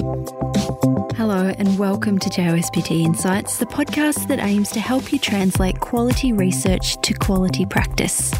Hello, 0.00 1.52
and 1.58 1.78
welcome 1.78 2.18
to 2.18 2.30
JOSPT 2.30 3.04
Insights, 3.04 3.58
the 3.58 3.66
podcast 3.66 4.28
that 4.28 4.38
aims 4.38 4.70
to 4.70 4.80
help 4.80 5.12
you 5.12 5.18
translate 5.18 5.78
quality 5.80 6.32
research 6.32 6.98
to 7.02 7.12
quality 7.12 7.66
practice. 7.66 8.32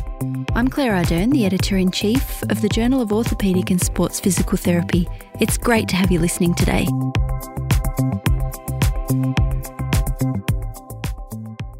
I'm 0.54 0.68
Claire 0.68 0.94
Ardern, 0.94 1.32
the 1.32 1.44
editor 1.44 1.76
in 1.76 1.90
chief 1.90 2.42
of 2.44 2.62
the 2.62 2.68
Journal 2.70 3.02
of 3.02 3.10
Orthopaedic 3.10 3.70
and 3.70 3.78
Sports 3.78 4.20
Physical 4.20 4.56
Therapy. 4.56 5.06
It's 5.38 5.58
great 5.58 5.86
to 5.88 5.96
have 5.96 6.10
you 6.10 6.18
listening 6.18 6.54
today. 6.54 6.86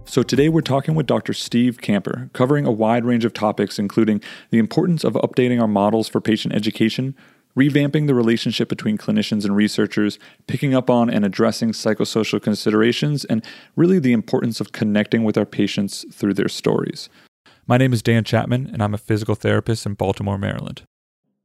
So, 0.04 0.22
today 0.22 0.50
we're 0.50 0.60
talking 0.60 0.94
with 0.94 1.06
Dr. 1.06 1.32
Steve 1.32 1.80
Kamper, 1.80 2.28
covering 2.34 2.66
a 2.66 2.70
wide 2.70 3.06
range 3.06 3.24
of 3.24 3.32
topics, 3.32 3.78
including 3.78 4.20
the 4.50 4.58
importance 4.58 5.04
of 5.04 5.14
updating 5.14 5.58
our 5.58 5.68
models 5.68 6.06
for 6.06 6.20
patient 6.20 6.52
education, 6.52 7.16
revamping 7.56 8.06
the 8.06 8.14
relationship 8.14 8.68
between 8.68 8.98
clinicians 8.98 9.44
and 9.44 9.56
researchers, 9.56 10.18
picking 10.46 10.74
up 10.74 10.88
on 10.88 11.10
and 11.10 11.24
addressing 11.24 11.72
psychosocial 11.72 12.40
considerations, 12.40 13.24
and 13.24 13.44
really 13.76 13.98
the 13.98 14.12
importance 14.12 14.60
of 14.60 14.72
connecting 14.72 15.24
with 15.24 15.36
our 15.36 15.46
patients 15.46 16.04
through 16.12 16.34
their 16.34 16.48
stories. 16.48 17.08
My 17.66 17.76
name 17.76 17.92
is 17.92 18.02
Dan 18.02 18.24
Chapman, 18.24 18.70
and 18.72 18.82
I'm 18.82 18.94
a 18.94 18.98
physical 18.98 19.34
therapist 19.34 19.86
in 19.86 19.94
Baltimore, 19.94 20.38
Maryland. 20.38 20.82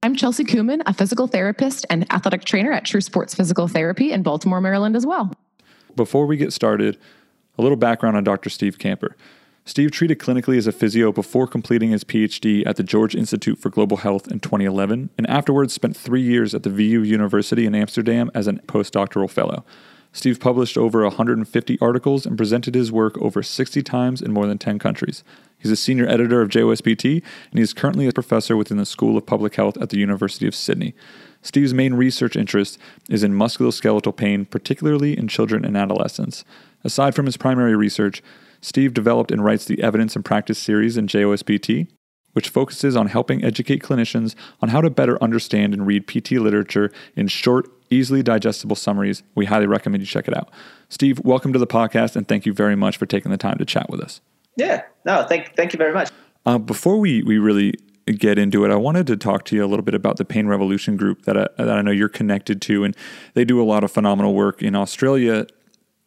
I'm 0.04 0.16
Chelsea 0.16 0.44
Kuhlman, 0.44 0.84
a 0.86 0.94
physical 0.94 1.26
therapist 1.26 1.86
and 1.90 2.12
athletic 2.14 2.46
trainer 2.46 2.72
at 2.72 2.86
True 2.86 3.02
Sports 3.02 3.34
Physical 3.34 3.68
Therapy 3.68 4.12
in 4.12 4.22
Baltimore, 4.22 4.62
Maryland 4.62 4.96
as 4.96 5.06
well. 5.06 5.34
Before 5.96 6.28
we 6.28 6.38
get 6.38 6.54
started, 6.54 7.00
a 7.58 7.62
little 7.62 7.78
background 7.78 8.16
on 8.16 8.24
Dr. 8.24 8.50
Steve 8.50 8.78
Kamper. 8.78 9.16
Steve 9.68 9.90
treated 9.90 10.20
clinically 10.20 10.60
as 10.60 10.68
a 10.68 10.72
physio 10.72 11.12
before 11.12 11.48
completing 11.48 11.90
his 11.90 12.04
PhD 12.04 12.64
at 12.68 12.76
the 12.76 12.84
George 12.84 13.16
Institute 13.16 13.58
for 13.58 13.72
Global 13.72 13.98
Health 13.98 14.28
in 14.28 14.40
2011, 14.40 15.10
and 15.18 15.28
afterwards 15.28 15.74
spent 15.74 15.98
three 15.98 16.22
years 16.22 16.54
at 16.54 16.62
the 16.62 16.70
VU 16.70 17.02
University 17.02 17.66
in 17.66 17.74
Amsterdam 17.74 18.30
as 18.36 18.48
a 18.48 18.54
postdoctoral 18.54 19.30
fellow. 19.30 19.66
Steve 20.14 20.40
published 20.40 20.78
over 20.78 21.02
150 21.02 21.80
articles 21.82 22.28
and 22.28 22.38
presented 22.38 22.76
his 22.76 22.92
work 22.92 23.18
over 23.18 23.42
60 23.42 23.82
times 23.82 24.22
in 24.22 24.32
more 24.32 24.46
than 24.46 24.60
10 24.60 24.78
countries. 24.78 25.24
He's 25.58 25.72
a 25.72 25.76
senior 25.76 26.08
editor 26.08 26.42
of 26.42 26.50
JOSPT, 26.50 27.24
and 27.50 27.58
he 27.58 27.62
is 27.62 27.74
currently 27.74 28.08
a 28.08 28.14
professor 28.14 28.56
within 28.56 28.78
the 28.78 28.86
School 28.86 29.18
of 29.18 29.26
Public 29.26 29.56
Health 29.56 29.78
at 29.82 29.90
the 29.90 29.98
University 29.98 30.48
of 30.48 30.54
Sydney. 30.54 30.94
Steve's 31.42 31.74
main 31.74 31.96
research 31.96 32.36
interest 32.36 32.78
is 33.10 33.24
in 33.24 33.34
musculoskeletal 33.34 34.16
pain, 34.16 34.46
particularly 34.46 35.18
in 35.18 35.28
children 35.28 35.66
and 35.66 35.76
adolescents. 35.76 36.46
Aside 36.84 37.16
from 37.16 37.26
his 37.26 37.36
primary 37.36 37.76
research, 37.76 38.22
Steve 38.66 38.96
developed 38.96 39.30
and 39.32 39.46
writes 39.46 39.66
the 39.66 39.82
Evidence 39.84 40.16
and 40.16 40.26
Practice 40.26 40.58
series 40.58 40.98
in 40.98 41.06
JOSPT, 41.06 41.88
which 42.34 42.50
focuses 42.50 42.96
on 42.96 43.06
helping 43.06 43.44
educate 43.44 43.84
clinicians 43.84 44.34
on 44.60 44.70
how 44.70 44.82
to 44.82 44.90
better 44.90 45.22
understand 45.24 45.72
and 45.72 45.86
read 45.86 46.08
PT 46.08 46.32
literature 46.32 46.92
in 47.16 47.28
short, 47.28 47.70
easily 47.92 48.24
digestible 48.24 48.76
summaries. 48.76 49.22
We 49.36 49.46
highly 49.46 49.68
recommend 49.68 50.02
you 50.02 50.08
check 50.08 50.28
it 50.28 50.36
out. 50.36 50.50
Steve, 50.90 51.20
welcome 51.24 51.54
to 51.54 51.60
the 51.60 51.68
podcast, 51.68 52.16
and 52.16 52.28
thank 52.28 52.48
you 52.48 52.54
very 52.54 52.76
much 52.76 52.98
for 52.98 53.06
taking 53.06 53.32
the 53.32 53.38
time 53.38 53.60
to 53.60 53.66
chat 53.66 53.88
with 53.88 54.02
us. 54.02 54.20
Yeah, 54.56 54.82
no, 55.06 55.28
thank 55.30 55.56
thank 55.56 55.72
you 55.72 55.78
very 55.78 55.94
much. 55.94 56.10
Uh, 56.44 56.58
before 56.58 56.98
we 56.98 57.22
we 57.22 57.38
really 57.38 57.76
get 58.18 58.40
into 58.40 58.66
it, 58.66 58.72
I 58.72 58.78
wanted 58.78 59.06
to 59.08 59.16
talk 59.16 59.46
to 59.46 59.56
you 59.56 59.64
a 59.64 59.68
little 59.68 59.86
bit 59.86 59.94
about 59.94 60.18
the 60.18 60.26
Pain 60.26 60.48
Revolution 60.48 60.98
group 60.98 61.26
that 61.26 61.38
I, 61.38 61.48
that 61.58 61.70
I 61.78 61.84
know 61.84 61.92
you're 61.92 62.10
connected 62.10 62.64
to, 62.64 62.84
and 62.84 62.98
they 63.36 63.46
do 63.46 63.62
a 63.62 63.66
lot 63.66 63.84
of 63.84 63.92
phenomenal 63.92 64.34
work 64.34 64.64
in 64.64 64.74
Australia 64.74 65.46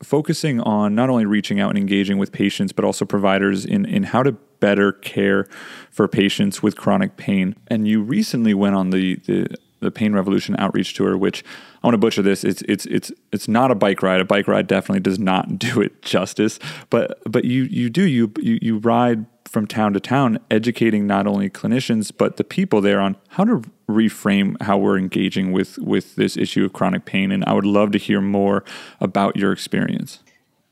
focusing 0.03 0.61
on 0.61 0.95
not 0.95 1.11
only 1.11 1.27
reaching 1.27 1.61
out 1.61 1.71
and 1.71 1.79
engaging 1.79 2.19
with 2.19 2.33
patients, 2.33 2.73
but 2.73 2.85
also 2.85 3.05
providers 3.05 3.65
in, 3.65 3.85
in 3.85 4.05
how 4.05 4.23
to 4.23 4.33
better 4.61 4.93
care 4.93 5.47
for 5.91 6.09
patients 6.09 6.63
with 6.63 6.77
chronic 6.77 7.17
pain. 7.17 7.57
And 7.69 7.87
you 7.87 8.03
recently 8.03 8.55
went 8.55 8.75
on 8.75 8.91
the, 8.91 9.17
the, 9.27 9.57
the 9.81 9.91
Pain 9.91 10.13
Revolution 10.13 10.57
outreach 10.59 10.95
tour, 10.95 11.17
which 11.17 11.45
I 11.83 11.87
want 11.87 11.95
to 11.95 11.99
butcher 11.99 12.23
this. 12.23 12.45
It's 12.45 12.63
it's 12.63 12.87
it's 12.87 13.13
it's 13.33 13.49
not 13.49 13.71
a 13.71 13.75
bike 13.75 14.03
ride. 14.03 14.21
A 14.21 14.25
bike 14.25 14.49
ride 14.49 14.67
definitely 14.67 15.01
does 15.01 15.19
not 15.19 15.59
do 15.59 15.81
it 15.81 16.03
justice. 16.03 16.59
But 16.91 17.19
but 17.31 17.45
you 17.45 17.65
you 17.65 17.91
do 17.91 18.03
you 18.03 18.33
you, 18.39 18.59
you 18.61 18.79
ride 18.79 19.27
from 19.47 19.67
town 19.67 19.95
to 19.95 20.01
town, 20.01 20.39
educating 20.51 21.07
not 21.07 21.27
only 21.27 21.49
clinicians 21.49 22.13
but 22.17 22.37
the 22.37 22.45
people 22.45 22.81
there 22.81 23.01
on 23.01 23.17
how 23.29 23.45
to 23.45 23.63
reframe 23.89 24.61
how 24.63 24.77
we're 24.77 24.99
engaging 24.99 25.53
with 25.53 25.79
with 25.79 26.17
this 26.17 26.37
issue 26.37 26.65
of 26.65 26.73
chronic 26.73 27.05
pain. 27.05 27.33
And 27.33 27.45
I 27.47 27.55
would 27.55 27.65
love 27.65 27.93
to 27.93 27.99
hear 27.99 28.21
more 28.21 28.65
about 29.01 29.37
your 29.37 29.53
experience. 29.53 30.23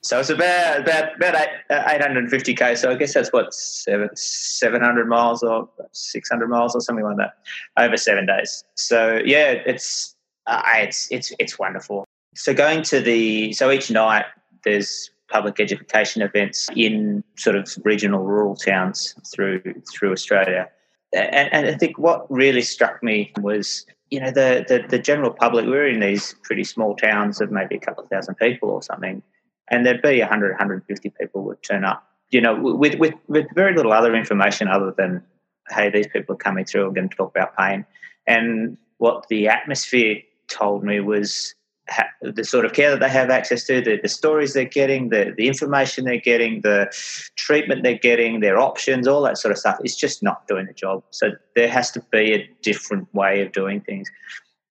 So 0.07 0.21
it's 0.21 0.31
about 0.31 0.81
about 0.81 1.17
about 1.17 1.35
eight, 1.35 1.49
uh, 1.69 1.83
850 1.87 2.55
k. 2.55 2.77
So 2.77 2.93
I 2.93 2.95
guess 2.95 3.15
that's 3.15 3.33
what 3.33 3.53
seven 3.53 4.09
700 4.15 5.09
miles 5.09 5.43
or 5.43 5.69
600 5.91 6.49
miles 6.49 6.77
or 6.77 6.81
something 6.81 7.05
like 7.05 7.17
that 7.17 7.39
over 7.77 7.97
seven 7.97 8.25
days. 8.27 8.63
So 8.77 9.21
yeah, 9.25 9.51
it's 9.51 10.15
uh, 10.47 10.63
it's 10.77 11.11
it's 11.11 11.33
it's 11.41 11.59
wonderful. 11.59 12.05
So 12.37 12.55
going 12.55 12.83
to 12.83 13.01
the 13.01 13.53
so 13.53 13.71
each 13.71 13.91
night 13.91 14.27
there's 14.65 15.11
public 15.29 15.59
education 15.59 16.23
events 16.23 16.69
in 16.77 17.25
sort 17.37 17.57
of 17.57 17.77
regional 17.85 18.23
rural 18.23 18.55
towns 18.55 19.15
through 19.35 19.61
through 19.93 20.13
Australia. 20.13 20.69
And, 21.13 21.53
and, 21.53 21.67
I 21.67 21.75
think 21.79 21.99
what 21.99 22.31
really 22.31 22.63
struck 22.63 23.03
me 23.03 23.33
was, 23.39 23.87
you 24.11 24.21
know, 24.21 24.31
the, 24.31 24.67
the, 24.69 24.85
the 24.89 24.99
general 24.99 25.31
public. 25.31 25.65
We 25.65 25.71
were 25.71 25.87
in 25.87 26.01
these 26.01 26.35
pretty 26.43 26.65
small 26.65 26.97
towns 26.97 27.41
of 27.41 27.51
maybe 27.51 27.77
a 27.77 27.81
couple 27.81 28.03
of 28.03 28.11
thousand 28.11 28.35
people 28.35 28.69
or 28.71 28.83
something, 28.83 29.23
and 29.69 29.85
there'd 29.85 30.03
be 30.03 30.21
100, 30.21 30.51
150 30.51 31.11
people 31.21 31.43
would 31.45 31.63
turn 31.63 31.85
up. 31.85 32.09
You 32.31 32.41
know, 32.41 32.61
with 32.61 32.97
with 32.97 33.15
with 33.29 33.47
very 33.55 33.75
little 33.75 33.93
other 33.93 34.15
information 34.15 34.67
other 34.67 34.93
than, 34.97 35.23
hey, 35.71 35.91
these 35.91 36.09
people 36.09 36.35
are 36.35 36.39
coming 36.39 36.65
through. 36.65 36.87
We're 36.87 36.95
going 36.95 37.09
to 37.09 37.17
talk 37.17 37.31
about 37.31 37.57
pain, 37.57 37.87
and 38.27 38.77
what 38.99 39.29
the 39.29 39.49
atmosphere 39.49 40.17
told 40.49 40.83
me 40.83 41.01
was 41.01 41.55
ha- 41.89 42.09
the 42.21 42.45
sort 42.45 42.65
of 42.65 42.73
care 42.73 42.91
that 42.91 43.01
they 43.01 43.09
have 43.09 43.31
access 43.31 43.65
to, 43.67 43.81
the, 43.81 43.99
the 44.03 44.09
stories 44.09 44.55
they're 44.55 44.65
getting, 44.65 45.11
the, 45.11 45.35
the 45.37 45.47
information 45.49 46.05
they're 46.05 46.19
getting, 46.19 46.61
the 46.63 46.93
treatment 47.37 47.83
they're 47.83 47.99
getting, 47.99 48.41
their 48.41 48.59
options, 48.59 49.07
all 49.07 49.23
that 49.23 49.39
sort 49.39 49.53
of 49.53 49.59
stuff. 49.59 49.79
It's 49.85 49.97
just 49.97 50.23
not 50.23 50.47
doing 50.49 50.67
the 50.67 50.73
job. 50.73 51.05
So 51.11 51.33
there 51.55 51.69
has 51.69 51.91
to 51.93 52.01
be 52.11 52.33
a 52.33 52.51
different 52.63 53.13
way 53.15 53.43
of 53.43 53.53
doing 53.53 53.81
things. 53.81 54.11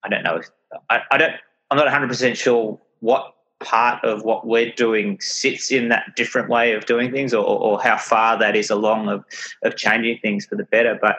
I 0.02 0.08
don't 0.08 0.22
know. 0.22 0.40
I, 0.90 1.00
I 1.10 1.18
don't. 1.18 1.32
I'm 1.70 1.76
not 1.76 1.86
100 1.86 2.08
percent 2.08 2.36
sure 2.36 2.78
what 3.00 3.34
part 3.66 4.02
of 4.04 4.24
what 4.24 4.46
we're 4.46 4.72
doing 4.72 5.18
sits 5.20 5.70
in 5.70 5.88
that 5.88 6.14
different 6.16 6.48
way 6.48 6.72
of 6.72 6.86
doing 6.86 7.10
things, 7.10 7.34
or, 7.34 7.44
or 7.44 7.80
how 7.82 7.96
far 7.96 8.38
that 8.38 8.56
is 8.56 8.70
along 8.70 9.08
of 9.08 9.24
of 9.62 9.76
changing 9.76 10.18
things 10.22 10.46
for 10.46 10.56
the 10.56 10.64
better. 10.64 10.98
But 11.00 11.16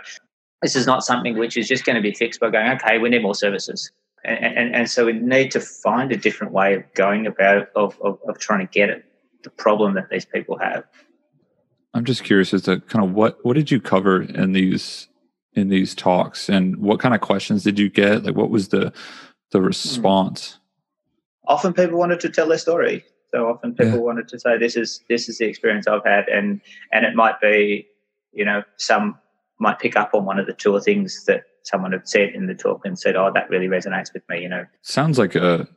this 0.61 0.75
is 0.75 0.87
not 0.87 1.03
something 1.03 1.37
which 1.37 1.57
is 1.57 1.67
just 1.67 1.85
going 1.85 1.97
to 1.97 2.01
be 2.01 2.13
fixed 2.13 2.39
by 2.39 2.49
going, 2.49 2.71
okay, 2.71 2.97
we 2.97 3.09
need 3.09 3.21
more 3.21 3.35
services 3.35 3.91
and, 4.27 4.57
and, 4.57 4.75
and 4.75 4.89
so 4.89 5.05
we 5.05 5.13
need 5.13 5.51
to 5.51 5.59
find 5.59 6.11
a 6.11 6.17
different 6.17 6.53
way 6.53 6.75
of 6.75 6.83
going 6.93 7.25
about 7.25 7.57
it, 7.57 7.69
of, 7.75 7.97
of, 8.01 8.19
of 8.27 8.37
trying 8.37 8.65
to 8.65 8.71
get 8.71 8.89
at 8.89 9.03
the 9.43 9.49
problem 9.49 9.93
that 9.95 10.09
these 10.09 10.25
people 10.25 10.57
have. 10.59 10.83
I'm 11.93 12.05
just 12.05 12.23
curious 12.23 12.53
as 12.53 12.63
to 12.63 12.79
kind 12.81 13.03
of 13.03 13.13
what 13.13 13.43
what 13.43 13.55
did 13.55 13.71
you 13.71 13.79
cover 13.79 14.21
in 14.21 14.51
these 14.51 15.07
in 15.53 15.69
these 15.69 15.95
talks, 15.95 16.49
and 16.49 16.77
what 16.77 16.99
kind 16.99 17.15
of 17.15 17.21
questions 17.21 17.63
did 17.63 17.79
you 17.79 17.89
get? 17.89 18.23
Like, 18.23 18.35
what 18.35 18.49
was 18.49 18.67
the 18.67 18.93
the 19.51 19.59
hmm. 19.59 19.65
response? 19.65 20.59
Often 21.47 21.73
people 21.73 21.97
wanted 21.97 22.19
to 22.21 22.29
tell 22.29 22.47
their 22.47 22.57
story. 22.57 23.05
So 23.31 23.47
often 23.49 23.75
people 23.75 23.93
yeah. 23.93 23.99
wanted 23.99 24.27
to 24.29 24.39
say, 24.39 24.57
"This 24.57 24.75
is 24.75 25.01
this 25.09 25.27
is 25.27 25.37
the 25.37 25.45
experience 25.45 25.87
I've 25.87 26.05
had," 26.05 26.27
and 26.29 26.61
and 26.91 27.05
it 27.05 27.15
might 27.15 27.39
be, 27.41 27.87
you 28.31 28.45
know, 28.45 28.63
some 28.77 29.17
might 29.59 29.79
pick 29.79 29.95
up 29.95 30.13
on 30.13 30.25
one 30.25 30.39
of 30.39 30.45
the 30.45 30.53
two 30.53 30.79
things 30.81 31.25
that 31.25 31.43
someone 31.63 31.91
had 31.91 32.07
said 32.07 32.29
in 32.29 32.47
the 32.47 32.55
talk 32.55 32.85
and 32.85 32.97
said, 32.97 33.15
"Oh, 33.15 33.31
that 33.33 33.49
really 33.49 33.67
resonates 33.67 34.13
with 34.13 34.23
me." 34.29 34.41
You 34.41 34.49
know, 34.49 34.65
sounds 34.81 35.19
like 35.19 35.35
a 35.35 35.67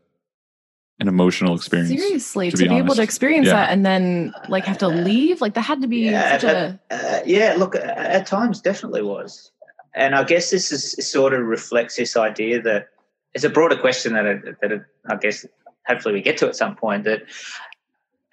an 1.00 1.09
emotional 1.09 1.54
experience. 1.56 1.88
Seriously, 1.88 2.50
to, 2.50 2.56
to 2.56 2.62
be, 2.64 2.69
be 2.69 2.76
able 2.76 2.94
to 2.94 3.03
experience 3.03 3.47
yeah. 3.47 3.54
that 3.54 3.70
and 3.70 3.84
then 3.84 4.32
like 4.48 4.64
have 4.64 4.78
to 4.78 4.88
leave, 4.88 5.41
like 5.41 5.54
that 5.54 5.62
had 5.62 5.80
to 5.82 5.88
be 5.88 6.10
yeah, 6.10 6.38
such 6.38 6.44
a 6.44 6.80
uh, 6.91 7.20
yeah. 7.26 7.54
Look, 7.56 7.75
at 7.75 8.26
times 8.26 8.60
definitely 8.60 9.03
was, 9.03 9.50
and 9.94 10.14
I 10.14 10.25
guess 10.25 10.50
this 10.50 10.70
is 10.70 11.10
sort 11.10 11.32
of 11.32 11.41
reflects 11.41 11.97
this 11.97 12.16
idea 12.16 12.60
that 12.62 12.91
it's 13.34 13.44
a 13.44 13.50
broader 13.50 13.77
question 13.77 14.12
that 14.12 14.27
it, 14.27 14.60
that 14.60 14.84
I 15.09 15.16
guess 15.16 15.47
hopefully 15.91 16.15
we 16.15 16.22
get 16.22 16.39
to 16.39 16.47
at 16.47 16.57
some 16.57 16.77
point 16.77 17.04
that 17.04 17.22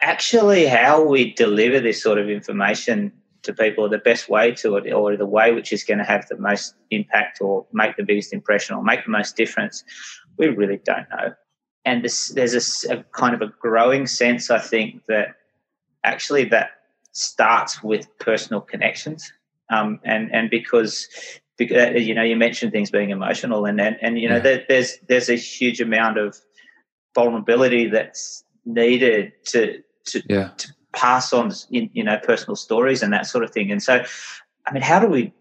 actually 0.01 0.65
how 0.67 1.03
we 1.03 1.33
deliver 1.33 1.79
this 1.79 2.01
sort 2.01 2.19
of 2.19 2.29
information 2.29 3.11
to 3.43 3.53
people 3.53 3.89
the 3.89 3.97
best 3.97 4.29
way 4.29 4.51
to 4.51 4.75
it 4.75 4.91
or 4.91 5.15
the 5.15 5.25
way 5.25 5.51
which 5.51 5.73
is 5.73 5.83
going 5.83 5.97
to 5.97 6.03
have 6.03 6.27
the 6.27 6.37
most 6.37 6.75
impact 6.91 7.41
or 7.41 7.65
make 7.73 7.95
the 7.97 8.03
biggest 8.03 8.33
impression 8.33 8.75
or 8.75 8.83
make 8.83 9.03
the 9.05 9.11
most 9.11 9.35
difference, 9.35 9.83
we 10.37 10.47
really 10.47 10.79
don't 10.85 11.09
know. 11.09 11.33
And 11.85 12.03
this, 12.03 12.29
there's 12.29 12.85
a, 12.85 12.99
a 12.99 13.03
kind 13.13 13.33
of 13.33 13.41
a 13.41 13.47
growing 13.59 14.05
sense, 14.05 14.51
I 14.51 14.59
think, 14.59 15.03
that 15.07 15.35
actually 16.03 16.43
that 16.45 16.71
starts 17.13 17.81
with 17.81 18.05
personal 18.19 18.61
connections. 18.61 19.31
Um, 19.69 19.99
and, 20.03 20.33
and 20.33 20.49
because 20.49 21.07
because 21.57 22.05
you 22.07 22.13
know 22.13 22.21
you 22.21 22.35
mentioned 22.35 22.71
things 22.71 22.91
being 22.91 23.09
emotional 23.09 23.65
and 23.65 23.81
and, 23.81 23.97
and 24.01 24.19
you 24.19 24.29
know 24.29 24.35
yeah. 24.35 24.41
there, 24.41 24.65
there's 24.69 24.97
there's 25.07 25.29
a 25.29 25.35
huge 25.35 25.81
amount 25.81 26.17
of 26.17 26.37
vulnerability 27.17 27.87
that's 27.87 28.43
needed 28.65 29.33
to 29.43 29.81
to, 30.05 30.21
yeah. 30.29 30.49
to 30.57 30.67
pass 30.93 31.33
on 31.33 31.51
you 31.69 32.03
know 32.03 32.17
personal 32.23 32.55
stories 32.55 33.01
and 33.01 33.11
that 33.11 33.25
sort 33.25 33.43
of 33.43 33.49
thing 33.49 33.71
and 33.71 33.81
so 33.81 34.03
i 34.67 34.71
mean 34.71 34.83
how 34.83 34.99
do 34.99 35.07
we 35.07 35.33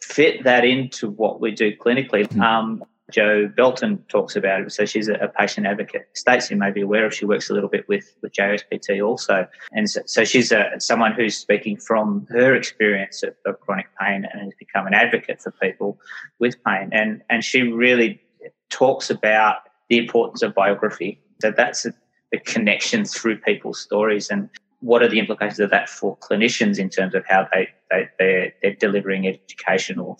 fit 0.00 0.44
that 0.44 0.64
into 0.66 1.08
what 1.08 1.40
we 1.40 1.50
do 1.50 1.74
clinically 1.76 2.28
mm-hmm. 2.28 2.42
um, 2.42 2.84
Jo 3.10 3.48
Belton 3.54 3.98
talks 4.08 4.34
about 4.34 4.62
it. 4.62 4.72
So 4.72 4.86
she's 4.86 5.08
a, 5.08 5.14
a 5.14 5.28
patient 5.28 5.66
advocate. 5.66 6.08
Stacey 6.14 6.54
may 6.54 6.70
be 6.70 6.80
aware 6.80 7.04
of. 7.04 7.14
She 7.14 7.26
works 7.26 7.50
a 7.50 7.52
little 7.52 7.68
bit 7.68 7.86
with 7.86 8.16
with 8.22 8.32
JOSPT 8.32 9.06
also, 9.06 9.46
and 9.72 9.90
so, 9.90 10.00
so 10.06 10.24
she's 10.24 10.50
a, 10.52 10.72
someone 10.78 11.12
who's 11.12 11.36
speaking 11.36 11.76
from 11.76 12.26
her 12.30 12.54
experience 12.54 13.22
of, 13.22 13.34
of 13.44 13.60
chronic 13.60 13.88
pain 14.00 14.26
and 14.32 14.40
has 14.40 14.54
become 14.58 14.86
an 14.86 14.94
advocate 14.94 15.42
for 15.42 15.50
people 15.50 15.98
with 16.38 16.56
pain. 16.64 16.88
And 16.92 17.22
and 17.28 17.44
she 17.44 17.60
really 17.84 18.22
talks 18.70 19.10
about 19.10 19.58
the 19.94 19.98
importance 19.98 20.42
of 20.42 20.52
biography. 20.54 21.20
So 21.40 21.52
that's 21.56 21.84
the 21.84 22.38
connection 22.40 23.04
through 23.04 23.38
people's 23.38 23.80
stories 23.80 24.28
and 24.28 24.50
what 24.80 25.02
are 25.02 25.08
the 25.08 25.20
implications 25.20 25.60
of 25.60 25.70
that 25.70 25.88
for 25.88 26.16
clinicians 26.16 26.78
in 26.78 26.90
terms 26.90 27.14
of 27.14 27.24
how 27.26 27.46
they, 27.52 27.68
they 27.90 28.08
they're, 28.18 28.52
they're 28.60 28.74
delivering 28.74 29.26
education 29.28 30.00
or 30.00 30.16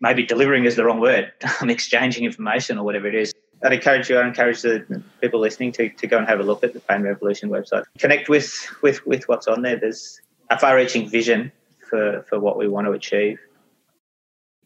maybe 0.00 0.24
delivering 0.24 0.64
is 0.64 0.76
the 0.76 0.84
wrong 0.84 1.00
word, 1.00 1.32
um, 1.60 1.70
exchanging 1.70 2.24
information 2.24 2.78
or 2.78 2.84
whatever 2.84 3.08
it 3.08 3.16
is. 3.16 3.34
I'd 3.64 3.72
encourage 3.72 4.08
you, 4.08 4.16
I 4.18 4.26
encourage 4.28 4.62
the 4.62 5.02
people 5.20 5.40
listening 5.40 5.72
to, 5.72 5.88
to 5.88 6.06
go 6.06 6.18
and 6.18 6.28
have 6.28 6.38
a 6.38 6.44
look 6.44 6.62
at 6.62 6.72
the 6.72 6.80
Pain 6.80 7.02
Revolution 7.02 7.50
website. 7.50 7.82
Connect 7.98 8.28
with, 8.28 8.54
with, 8.80 9.04
with 9.06 9.28
what's 9.28 9.48
on 9.48 9.62
there. 9.62 9.76
There's 9.76 10.20
a 10.50 10.58
far 10.58 10.76
reaching 10.76 11.08
vision 11.08 11.50
for, 11.90 12.24
for 12.28 12.38
what 12.38 12.58
we 12.58 12.68
want 12.68 12.86
to 12.86 12.92
achieve. 12.92 13.40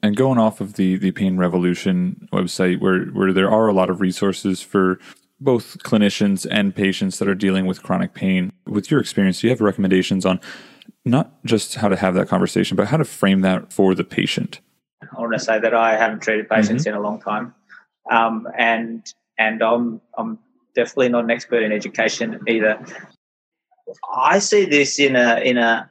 And 0.03 0.17
going 0.17 0.39
off 0.39 0.61
of 0.61 0.75
the, 0.75 0.97
the 0.97 1.11
Pain 1.11 1.37
Revolution 1.37 2.29
website, 2.33 2.81
where, 2.81 3.07
where 3.07 3.33
there 3.33 3.51
are 3.51 3.69
a 3.69 3.73
lot 3.73 3.91
of 3.91 4.01
resources 4.01 4.63
for 4.63 4.99
both 5.41 5.79
clinicians 5.83 6.47
and 6.51 6.75
patients 6.75 7.19
that 7.19 7.29
are 7.29 7.35
dealing 7.35 7.67
with 7.67 7.83
chronic 7.83 8.15
pain, 8.15 8.53
with 8.67 8.91
your 8.91 9.01
experience, 9.01 9.41
do 9.41 9.47
you 9.47 9.51
have 9.51 9.61
recommendations 9.61 10.25
on 10.25 10.41
not 11.05 11.33
just 11.45 11.77
how 11.77 11.89
to 11.89 11.97
have 11.97 12.15
that 12.15 12.29
conversation, 12.29 12.77
but 12.77 12.89
how 12.89 12.97
to 12.97 13.05
frame 13.05 13.41
that 13.43 13.73
for 13.73 13.95
the 13.95 14.05
patient? 14.05 14.61
I 15.03 15.21
want 15.21 15.33
to 15.33 15.39
say 15.39 15.59
that 15.59 15.75
I 15.75 15.97
haven't 15.97 16.21
treated 16.21 16.49
patients 16.49 16.83
mm-hmm. 16.83 16.91
in 16.91 16.95
a 16.97 17.01
long 17.01 17.21
time, 17.21 17.55
um, 18.11 18.49
and 18.57 19.07
and 19.39 19.63
I'm 19.63 20.01
I'm 20.17 20.39
definitely 20.75 21.11
not 21.11 21.25
an 21.25 21.31
expert 21.31 21.63
in 21.63 21.73
education 21.73 22.41
either. 22.49 22.85
I 24.13 24.39
see 24.41 24.65
this 24.65 24.99
in 24.99 25.17
a 25.17 25.41
in 25.41 25.57
a 25.57 25.91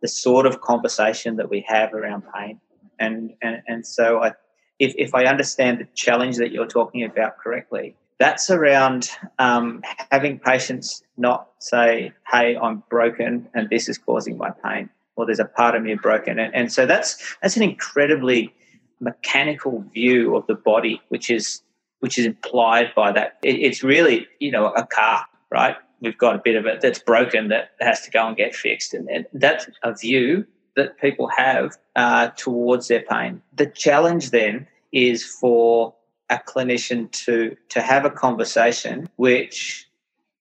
the 0.00 0.08
sort 0.08 0.46
of 0.46 0.60
conversation 0.60 1.36
that 1.36 1.50
we 1.50 1.64
have 1.66 1.92
around 1.92 2.22
pain, 2.32 2.60
and 2.98 3.34
and 3.42 3.62
and 3.66 3.86
so 3.86 4.22
I, 4.22 4.32
if 4.78 4.94
if 4.96 5.14
I 5.14 5.24
understand 5.24 5.78
the 5.80 5.88
challenge 5.94 6.36
that 6.36 6.52
you're 6.52 6.66
talking 6.66 7.04
about 7.04 7.38
correctly, 7.38 7.96
that's 8.18 8.50
around 8.50 9.10
um, 9.38 9.82
having 10.10 10.38
patients 10.38 11.02
not 11.16 11.48
say, 11.58 12.12
"Hey, 12.30 12.56
I'm 12.56 12.82
broken 12.88 13.48
and 13.54 13.68
this 13.70 13.88
is 13.88 13.98
causing 13.98 14.36
my 14.36 14.50
pain," 14.50 14.90
or 15.16 15.26
"There's 15.26 15.40
a 15.40 15.44
part 15.44 15.74
of 15.74 15.82
me 15.82 15.94
broken," 15.94 16.38
and, 16.38 16.54
and 16.54 16.72
so 16.72 16.86
that's 16.86 17.36
that's 17.42 17.56
an 17.56 17.62
incredibly 17.62 18.54
mechanical 19.00 19.84
view 19.92 20.36
of 20.36 20.46
the 20.46 20.54
body, 20.54 21.00
which 21.08 21.30
is 21.30 21.62
which 22.00 22.18
is 22.18 22.26
implied 22.26 22.92
by 22.94 23.12
that. 23.12 23.38
It, 23.42 23.56
it's 23.56 23.82
really 23.82 24.26
you 24.40 24.50
know 24.50 24.68
a 24.72 24.86
car, 24.86 25.24
right? 25.50 25.76
We've 26.00 26.18
got 26.18 26.34
a 26.34 26.38
bit 26.38 26.56
of 26.56 26.66
it 26.66 26.82
that's 26.82 26.98
broken 26.98 27.48
that 27.48 27.70
has 27.80 28.02
to 28.02 28.10
go 28.10 28.26
and 28.26 28.36
get 28.36 28.54
fixed, 28.54 28.94
and, 28.94 29.08
and 29.08 29.26
that's 29.32 29.66
a 29.82 29.94
view 29.94 30.46
that 30.76 30.98
people 30.98 31.28
have 31.36 31.76
uh, 31.96 32.28
towards 32.36 32.88
their 32.88 33.02
pain. 33.02 33.42
The 33.54 33.66
challenge 33.66 34.30
then 34.30 34.66
is 34.92 35.24
for 35.24 35.94
a 36.30 36.38
clinician 36.38 37.10
to 37.12 37.56
to 37.68 37.80
have 37.80 38.04
a 38.04 38.10
conversation 38.10 39.08
which 39.16 39.88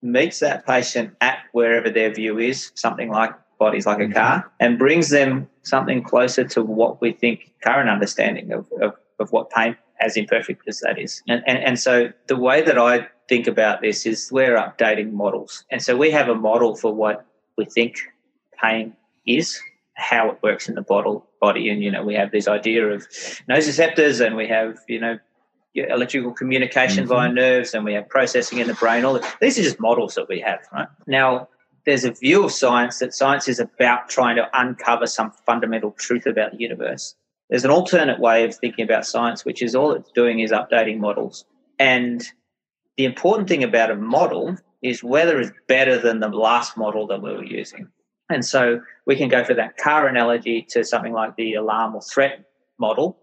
meets 0.02 0.40
that 0.40 0.66
patient 0.66 1.14
at 1.20 1.38
wherever 1.52 1.90
their 1.90 2.12
view 2.12 2.38
is, 2.38 2.70
something 2.74 3.10
like 3.10 3.32
bodies 3.58 3.86
like 3.86 3.98
a 3.98 4.02
mm-hmm. 4.02 4.12
car, 4.12 4.50
and 4.60 4.78
brings 4.78 5.10
them 5.10 5.48
something 5.62 6.02
closer 6.02 6.44
to 6.44 6.62
what 6.62 7.00
we 7.00 7.12
think 7.12 7.52
current 7.62 7.90
understanding 7.90 8.52
of, 8.52 8.70
of, 8.80 8.94
of 9.18 9.32
what 9.32 9.50
pain, 9.50 9.76
as 10.00 10.16
imperfect 10.16 10.62
as 10.68 10.78
that 10.80 10.98
is. 10.98 11.22
And, 11.26 11.42
and, 11.46 11.58
and 11.58 11.78
so 11.78 12.12
the 12.28 12.36
way 12.36 12.62
that 12.62 12.78
I 12.78 13.08
think 13.28 13.46
about 13.48 13.82
this 13.82 14.06
is 14.06 14.30
we're 14.30 14.56
updating 14.56 15.12
models. 15.12 15.64
And 15.70 15.82
so 15.82 15.96
we 15.96 16.10
have 16.12 16.28
a 16.28 16.34
model 16.34 16.76
for 16.76 16.94
what 16.94 17.26
we 17.56 17.64
think 17.64 17.96
pain 18.62 18.94
is, 19.26 19.60
how 19.98 20.30
it 20.30 20.38
works 20.42 20.68
in 20.68 20.76
the 20.76 20.82
bottle, 20.82 21.26
body. 21.40 21.68
And, 21.68 21.82
you 21.82 21.90
know, 21.90 22.04
we 22.04 22.14
have 22.14 22.30
this 22.30 22.46
idea 22.46 22.86
of 22.86 23.06
nociceptors 23.50 24.24
and 24.24 24.36
we 24.36 24.46
have, 24.46 24.78
you 24.88 25.00
know, 25.00 25.18
electrical 25.74 26.32
communication 26.32 27.04
mm-hmm. 27.04 27.12
via 27.12 27.32
nerves 27.32 27.74
and 27.74 27.84
we 27.84 27.94
have 27.94 28.08
processing 28.08 28.58
in 28.58 28.68
the 28.68 28.74
brain. 28.74 29.04
All 29.04 29.20
these 29.40 29.58
are 29.58 29.62
just 29.62 29.80
models 29.80 30.14
that 30.14 30.28
we 30.28 30.40
have, 30.40 30.60
right? 30.72 30.88
Now, 31.06 31.48
there's 31.84 32.04
a 32.04 32.12
view 32.12 32.44
of 32.44 32.52
science 32.52 33.00
that 33.00 33.14
science 33.14 33.48
is 33.48 33.58
about 33.58 34.08
trying 34.08 34.36
to 34.36 34.48
uncover 34.54 35.06
some 35.06 35.32
fundamental 35.46 35.92
truth 35.92 36.26
about 36.26 36.52
the 36.52 36.58
universe. 36.58 37.14
There's 37.50 37.64
an 37.64 37.70
alternate 37.70 38.20
way 38.20 38.44
of 38.44 38.54
thinking 38.54 38.84
about 38.84 39.06
science, 39.06 39.44
which 39.44 39.62
is 39.62 39.74
all 39.74 39.92
it's 39.92 40.10
doing 40.12 40.40
is 40.40 40.52
updating 40.52 40.98
models. 40.98 41.44
And 41.78 42.22
the 42.96 43.04
important 43.04 43.48
thing 43.48 43.64
about 43.64 43.90
a 43.90 43.96
model 43.96 44.56
is 44.82 45.02
whether 45.02 45.40
it's 45.40 45.52
better 45.66 45.98
than 45.98 46.20
the 46.20 46.28
last 46.28 46.76
model 46.76 47.06
that 47.08 47.22
we 47.22 47.32
were 47.32 47.44
using. 47.44 47.88
And 48.30 48.44
so 48.44 48.80
we 49.06 49.16
can 49.16 49.28
go 49.28 49.44
for 49.44 49.54
that 49.54 49.76
car 49.76 50.06
analogy 50.06 50.62
to 50.70 50.84
something 50.84 51.12
like 51.12 51.36
the 51.36 51.54
alarm 51.54 51.94
or 51.94 52.02
threat 52.02 52.44
model, 52.78 53.18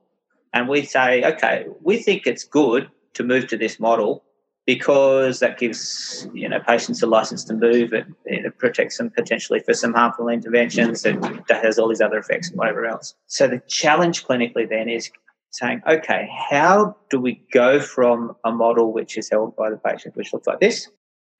and 0.53 0.67
we 0.67 0.83
say, 0.83 1.23
okay, 1.23 1.65
we 1.81 1.97
think 1.97 2.25
it's 2.25 2.43
good 2.43 2.89
to 3.13 3.23
move 3.23 3.47
to 3.47 3.57
this 3.57 3.79
model 3.79 4.23
because 4.65 5.39
that 5.39 5.59
gives 5.59 6.27
you 6.33 6.49
know 6.49 6.59
patients 6.59 7.03
a 7.03 7.07
license 7.07 7.43
to 7.45 7.53
move. 7.53 7.93
It, 7.93 8.07
it 8.25 8.57
protects 8.57 8.97
them 8.97 9.11
potentially 9.11 9.59
for 9.59 9.73
some 9.73 9.93
harmful 9.93 10.27
interventions. 10.27 11.05
It, 11.05 11.19
that 11.47 11.63
has 11.63 11.77
all 11.77 11.87
these 11.87 12.01
other 12.01 12.17
effects 12.17 12.49
and 12.49 12.57
whatever 12.57 12.85
else. 12.85 13.15
So 13.27 13.47
the 13.47 13.61
challenge 13.67 14.25
clinically 14.25 14.67
then 14.67 14.89
is 14.89 15.11
saying, 15.51 15.81
okay, 15.87 16.27
how 16.49 16.95
do 17.09 17.19
we 17.19 17.41
go 17.51 17.79
from 17.79 18.35
a 18.43 18.51
model 18.51 18.91
which 18.91 19.17
is 19.17 19.29
held 19.29 19.55
by 19.55 19.69
the 19.69 19.77
patient, 19.77 20.15
which 20.15 20.33
looks 20.33 20.47
like 20.47 20.59
this, 20.59 20.85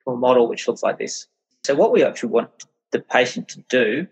to 0.04 0.12
a 0.12 0.18
model 0.18 0.48
which 0.48 0.68
looks 0.68 0.84
like 0.84 1.00
this? 1.00 1.28
So 1.64 1.76
what 1.76 1.92
we 1.92 2.04
actually 2.04 2.30
want 2.30 2.50
the 2.96 3.04
patient 3.04 3.50
to 3.50 3.60
do 3.70 4.08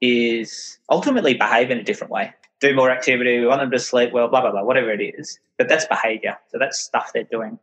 is 0.00 0.78
ultimately 0.88 1.34
behave 1.34 1.70
in 1.70 1.78
a 1.78 1.82
different 1.82 2.10
way 2.10 2.34
do 2.60 2.74
more 2.74 2.90
activity, 2.90 3.40
we 3.40 3.46
want 3.46 3.60
them 3.60 3.70
to 3.70 3.78
sleep 3.78 4.12
well, 4.12 4.28
blah, 4.28 4.42
blah, 4.42 4.52
blah, 4.52 4.62
whatever 4.62 4.90
it 4.90 5.02
is. 5.02 5.38
But 5.58 5.68
that's 5.68 5.86
behavior. 5.86 6.38
So 6.48 6.58
that's 6.58 6.78
stuff 6.78 7.10
they're 7.12 7.24
doing. 7.24 7.58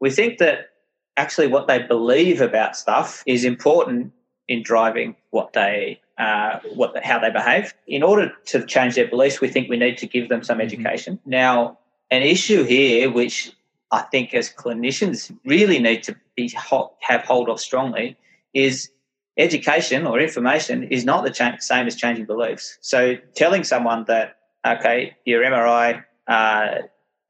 We 0.00 0.10
think 0.10 0.38
that 0.38 0.70
actually 1.16 1.46
what 1.46 1.66
they 1.66 1.82
believe 1.82 2.40
about 2.40 2.76
stuff 2.76 3.22
is 3.26 3.44
important 3.44 4.12
in 4.48 4.62
driving 4.62 5.16
what 5.30 5.54
they 5.54 6.00
uh, 6.18 6.58
what 6.74 7.02
how 7.02 7.18
they 7.18 7.30
behave. 7.30 7.74
In 7.86 8.02
order 8.02 8.32
to 8.46 8.66
change 8.66 8.96
their 8.96 9.08
beliefs, 9.08 9.40
we 9.40 9.48
think 9.48 9.68
we 9.68 9.78
need 9.78 9.96
to 9.98 10.06
give 10.06 10.28
them 10.28 10.42
some 10.42 10.58
mm-hmm. 10.58 10.66
education. 10.66 11.18
Now, 11.24 11.78
an 12.10 12.22
issue 12.22 12.64
here, 12.64 13.10
which 13.10 13.52
I 13.90 14.02
think 14.02 14.34
as 14.34 14.52
clinicians 14.52 15.34
really 15.44 15.78
need 15.78 16.02
to 16.04 16.16
be 16.36 16.54
have 17.00 17.22
hold 17.22 17.48
of 17.48 17.60
strongly, 17.60 18.16
is 18.52 18.90
education 19.36 20.06
or 20.06 20.20
information 20.20 20.84
is 20.84 21.04
not 21.04 21.24
the 21.24 21.30
cha- 21.30 21.56
same 21.58 21.86
as 21.86 21.96
changing 21.96 22.26
beliefs. 22.26 22.78
So 22.80 23.16
telling 23.34 23.64
someone 23.64 24.04
that, 24.08 24.36
okay, 24.66 25.16
your 25.24 25.42
MRI, 25.42 26.04
uh, 26.28 26.68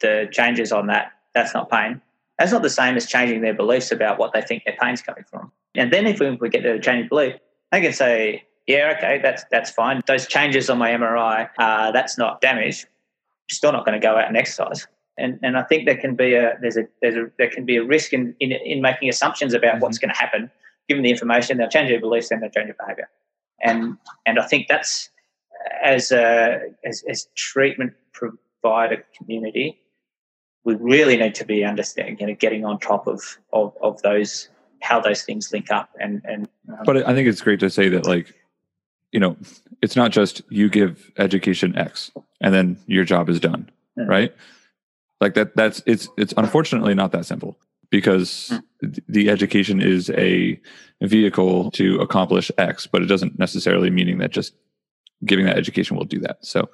the 0.00 0.28
changes 0.32 0.72
on 0.72 0.88
that, 0.88 1.12
that's 1.34 1.54
not 1.54 1.70
pain, 1.70 2.00
that's 2.38 2.52
not 2.52 2.62
the 2.62 2.70
same 2.70 2.96
as 2.96 3.06
changing 3.06 3.40
their 3.42 3.54
beliefs 3.54 3.92
about 3.92 4.18
what 4.18 4.32
they 4.32 4.42
think 4.42 4.64
their 4.64 4.76
pain's 4.80 5.00
coming 5.00 5.24
from. 5.30 5.52
And 5.74 5.92
then 5.92 6.06
if 6.06 6.18
we, 6.18 6.30
we 6.32 6.48
get 6.48 6.62
to 6.62 6.80
change 6.80 7.08
belief, 7.08 7.34
they 7.70 7.80
can 7.80 7.92
say, 7.92 8.44
yeah, 8.66 8.94
okay, 8.96 9.20
that's 9.22 9.44
that's 9.50 9.70
fine. 9.70 10.02
Those 10.06 10.26
changes 10.26 10.70
on 10.70 10.78
my 10.78 10.90
MRI, 10.90 11.48
uh, 11.58 11.90
that's 11.90 12.16
not 12.16 12.40
damage. 12.40 12.86
Still 13.50 13.72
not 13.72 13.84
going 13.84 14.00
to 14.00 14.04
go 14.04 14.16
out 14.16 14.28
and 14.28 14.36
exercise. 14.36 14.86
And 15.18 15.38
and 15.42 15.56
I 15.56 15.62
think 15.62 15.86
there 15.86 15.96
can 15.96 16.14
be 16.14 16.34
a 16.34 16.56
there's 16.60 16.76
a 16.76 16.84
there's 17.00 17.16
a 17.16 17.30
there 17.38 17.50
can 17.50 17.64
be 17.64 17.76
a 17.76 17.84
risk 17.84 18.12
in 18.12 18.36
in, 18.40 18.52
in 18.52 18.80
making 18.80 19.08
assumptions 19.08 19.52
about 19.52 19.74
mm-hmm. 19.74 19.82
what's 19.82 19.98
going 19.98 20.10
to 20.10 20.16
happen 20.16 20.50
given 20.92 21.02
the 21.02 21.10
information, 21.10 21.56
they'll 21.56 21.68
change 21.68 21.88
their 21.88 22.00
beliefs 22.00 22.30
and 22.30 22.42
they'll 22.42 22.50
change 22.50 22.66
their 22.66 22.76
behaviour. 22.78 23.08
And 23.62 23.96
and 24.26 24.38
I 24.38 24.46
think 24.46 24.68
that's 24.68 25.08
as 25.82 26.12
a 26.12 26.60
as, 26.84 27.02
as 27.08 27.28
treatment 27.34 27.94
provider 28.12 29.04
community, 29.16 29.78
we 30.64 30.74
really 30.74 31.16
need 31.16 31.34
to 31.36 31.46
be 31.46 31.64
understanding, 31.64 32.18
you 32.20 32.26
know, 32.26 32.34
getting 32.34 32.64
on 32.64 32.78
top 32.78 33.06
of 33.06 33.38
of, 33.52 33.74
of 33.80 34.02
those 34.02 34.48
how 34.82 35.00
those 35.00 35.22
things 35.22 35.52
link 35.52 35.70
up. 35.70 35.88
And 35.98 36.20
and 36.24 36.48
um, 36.68 36.80
but 36.84 37.08
I 37.08 37.14
think 37.14 37.28
it's 37.28 37.40
great 37.40 37.60
to 37.60 37.70
say 37.70 37.88
that 37.88 38.06
like 38.06 38.34
you 39.12 39.20
know 39.20 39.36
it's 39.80 39.96
not 39.96 40.10
just 40.10 40.42
you 40.50 40.68
give 40.68 41.10
education 41.16 41.76
X 41.76 42.10
and 42.40 42.52
then 42.52 42.76
your 42.86 43.04
job 43.04 43.30
is 43.30 43.40
done, 43.40 43.70
mm-hmm. 43.98 44.10
right? 44.10 44.34
Like 45.20 45.34
that. 45.34 45.56
That's 45.56 45.82
it's 45.86 46.08
it's 46.18 46.34
unfortunately 46.36 46.94
not 46.94 47.12
that 47.12 47.24
simple 47.24 47.56
because 47.92 48.50
mm. 48.80 48.98
the 49.06 49.28
education 49.28 49.80
is 49.80 50.10
a 50.10 50.60
vehicle 51.02 51.70
to 51.72 52.00
accomplish 52.00 52.50
X, 52.58 52.88
but 52.88 53.02
it 53.02 53.06
doesn't 53.06 53.38
necessarily 53.38 53.90
meaning 53.90 54.18
that 54.18 54.32
just 54.32 54.54
giving 55.24 55.44
that 55.44 55.56
education 55.56 55.96
will 55.96 56.04
do 56.04 56.18
that. 56.18 56.44
So 56.44 56.68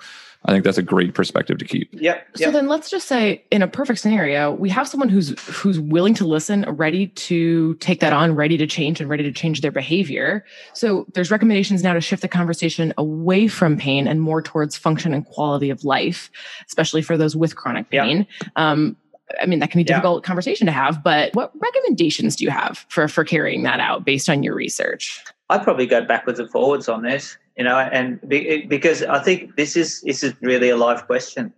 I 0.44 0.52
think 0.52 0.64
that's 0.64 0.78
a 0.78 0.82
great 0.82 1.14
perspective 1.14 1.58
to 1.58 1.64
keep. 1.64 1.90
Yep. 1.92 2.28
So 2.36 2.50
then 2.52 2.68
let's 2.68 2.88
just 2.88 3.08
say 3.08 3.44
in 3.50 3.60
a 3.60 3.68
perfect 3.68 3.98
scenario, 3.98 4.52
we 4.52 4.70
have 4.70 4.86
someone 4.86 5.08
who's 5.08 5.38
who's 5.48 5.80
willing 5.80 6.14
to 6.14 6.26
listen, 6.26 6.64
ready 6.68 7.08
to 7.08 7.74
take 7.74 7.98
that 8.00 8.12
on, 8.12 8.36
ready 8.36 8.56
to 8.56 8.66
change 8.66 9.00
and 9.00 9.10
ready 9.10 9.24
to 9.24 9.32
change 9.32 9.60
their 9.60 9.72
behavior. 9.72 10.44
So 10.72 11.04
there's 11.14 11.32
recommendations 11.32 11.82
now 11.82 11.94
to 11.94 12.00
shift 12.00 12.22
the 12.22 12.28
conversation 12.28 12.94
away 12.96 13.48
from 13.48 13.76
pain 13.76 14.06
and 14.06 14.22
more 14.22 14.40
towards 14.40 14.76
function 14.76 15.12
and 15.12 15.26
quality 15.26 15.68
of 15.68 15.84
life, 15.84 16.30
especially 16.68 17.02
for 17.02 17.16
those 17.18 17.34
with 17.34 17.56
chronic 17.56 17.90
pain. 17.90 18.26
Yep. 18.40 18.50
Um, 18.54 18.96
I 19.40 19.46
mean, 19.46 19.58
that 19.58 19.70
can 19.70 19.78
be 19.78 19.82
a 19.82 19.86
difficult 19.86 20.24
yeah. 20.24 20.26
conversation 20.26 20.66
to 20.66 20.72
have, 20.72 21.02
but 21.02 21.34
what 21.34 21.52
recommendations 21.60 22.36
do 22.36 22.44
you 22.44 22.50
have 22.50 22.84
for 22.88 23.08
for 23.08 23.24
carrying 23.24 23.62
that 23.64 23.80
out 23.80 24.04
based 24.04 24.28
on 24.28 24.42
your 24.42 24.54
research? 24.54 25.22
I'd 25.50 25.62
probably 25.62 25.86
go 25.86 26.04
backwards 26.04 26.38
and 26.38 26.50
forwards 26.50 26.88
on 26.88 27.02
this, 27.02 27.38
you 27.56 27.64
know, 27.64 27.78
and 27.78 28.20
be, 28.28 28.66
because 28.66 29.02
I 29.02 29.22
think 29.22 29.56
this 29.56 29.76
is 29.76 30.02
this 30.02 30.22
is 30.22 30.34
really 30.40 30.70
a 30.70 30.76
live 30.76 31.06
question. 31.06 31.52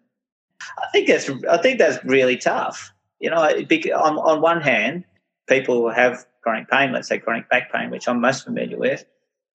I 0.78 0.86
think 0.92 1.08
that's 1.08 1.30
I 1.50 1.58
think 1.58 1.78
that's 1.78 2.04
really 2.04 2.36
tough. 2.36 2.92
You 3.18 3.30
know, 3.30 3.36
on 3.38 4.18
on 4.18 4.40
one 4.40 4.60
hand, 4.60 5.04
people 5.48 5.76
who 5.76 5.88
have 5.88 6.24
chronic 6.42 6.70
pain, 6.70 6.92
let's 6.92 7.08
say 7.08 7.18
chronic 7.18 7.48
back 7.50 7.72
pain, 7.72 7.90
which 7.90 8.08
I'm 8.08 8.20
most 8.20 8.44
familiar 8.44 8.78
with, 8.78 9.04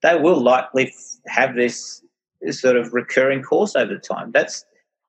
they 0.03 0.15
will 0.15 0.39
likely 0.39 0.93
have 1.27 1.55
this, 1.55 2.03
this 2.41 2.61
sort 2.61 2.77
of 2.77 2.93
recurring 2.93 3.41
course 3.41 3.75
over 3.75 3.97
time. 3.97 4.31
That's 4.31 4.65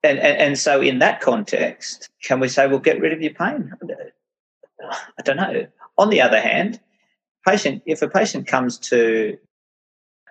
and, 0.06 0.18
and, 0.18 0.38
and 0.38 0.58
so 0.58 0.80
in 0.80 0.98
that 1.00 1.20
context, 1.20 2.08
can 2.22 2.40
we 2.40 2.48
say, 2.48 2.66
well, 2.66 2.78
get 2.78 3.00
rid 3.00 3.12
of 3.12 3.20
your 3.20 3.34
pain? 3.34 3.72
I 5.18 5.22
don't 5.22 5.36
know. 5.36 5.66
On 5.98 6.10
the 6.10 6.20
other 6.20 6.40
hand, 6.40 6.80
patient, 7.46 7.82
if 7.86 8.02
a 8.02 8.08
patient 8.08 8.46
comes 8.46 8.78
to 8.78 9.38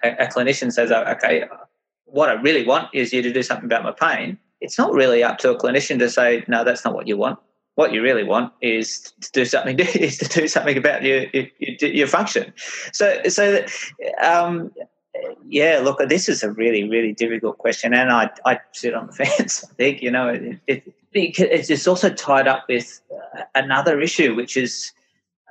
a, 0.03 0.25
a 0.25 0.27
clinician 0.27 0.71
says, 0.71 0.91
oh, 0.91 1.03
okay, 1.03 1.45
what 2.05 2.29
I 2.29 2.33
really 2.33 2.65
want 2.65 2.89
is 2.93 3.11
you 3.13 3.21
to 3.21 3.33
do 3.33 3.43
something 3.43 3.65
about 3.65 3.83
my 3.83 3.91
pain, 3.91 4.37
it's 4.61 4.77
not 4.77 4.93
really 4.93 5.23
up 5.23 5.37
to 5.39 5.51
a 5.51 5.57
clinician 5.57 5.99
to 5.99 6.09
say, 6.09 6.43
no, 6.47 6.63
that's 6.63 6.85
not 6.85 6.93
what 6.93 7.07
you 7.07 7.17
want. 7.17 7.39
What 7.75 7.91
you 7.91 8.01
really 8.01 8.23
want 8.23 8.53
is 8.61 9.13
to 9.19 9.31
do 9.33 9.45
something 9.45 9.77
is 9.95 10.17
to 10.19 10.27
do 10.27 10.47
something 10.47 10.77
about 10.77 11.03
your 11.03 11.25
your, 11.33 11.91
your 11.91 12.07
function. 12.07 12.53
So 12.93 13.21
so 13.27 13.51
that, 13.51 13.71
um, 14.23 14.71
yeah, 15.47 15.79
look, 15.83 15.99
this 16.09 16.27
is 16.27 16.43
a 16.43 16.51
really, 16.51 16.87
really 16.87 17.13
difficult 17.13 17.57
question, 17.57 17.93
and 17.93 18.11
I, 18.11 18.29
I 18.45 18.59
sit 18.71 18.93
on 18.93 19.07
the 19.07 19.13
fence. 19.25 19.63
I 19.63 19.73
think 19.75 20.01
you 20.01 20.11
know, 20.11 20.29
it, 20.29 20.59
it, 20.67 20.93
it's 21.13 21.87
also 21.87 22.09
tied 22.09 22.47
up 22.47 22.65
with 22.67 23.01
uh, 23.11 23.43
another 23.55 23.99
issue, 23.99 24.35
which 24.35 24.57
is 24.57 24.91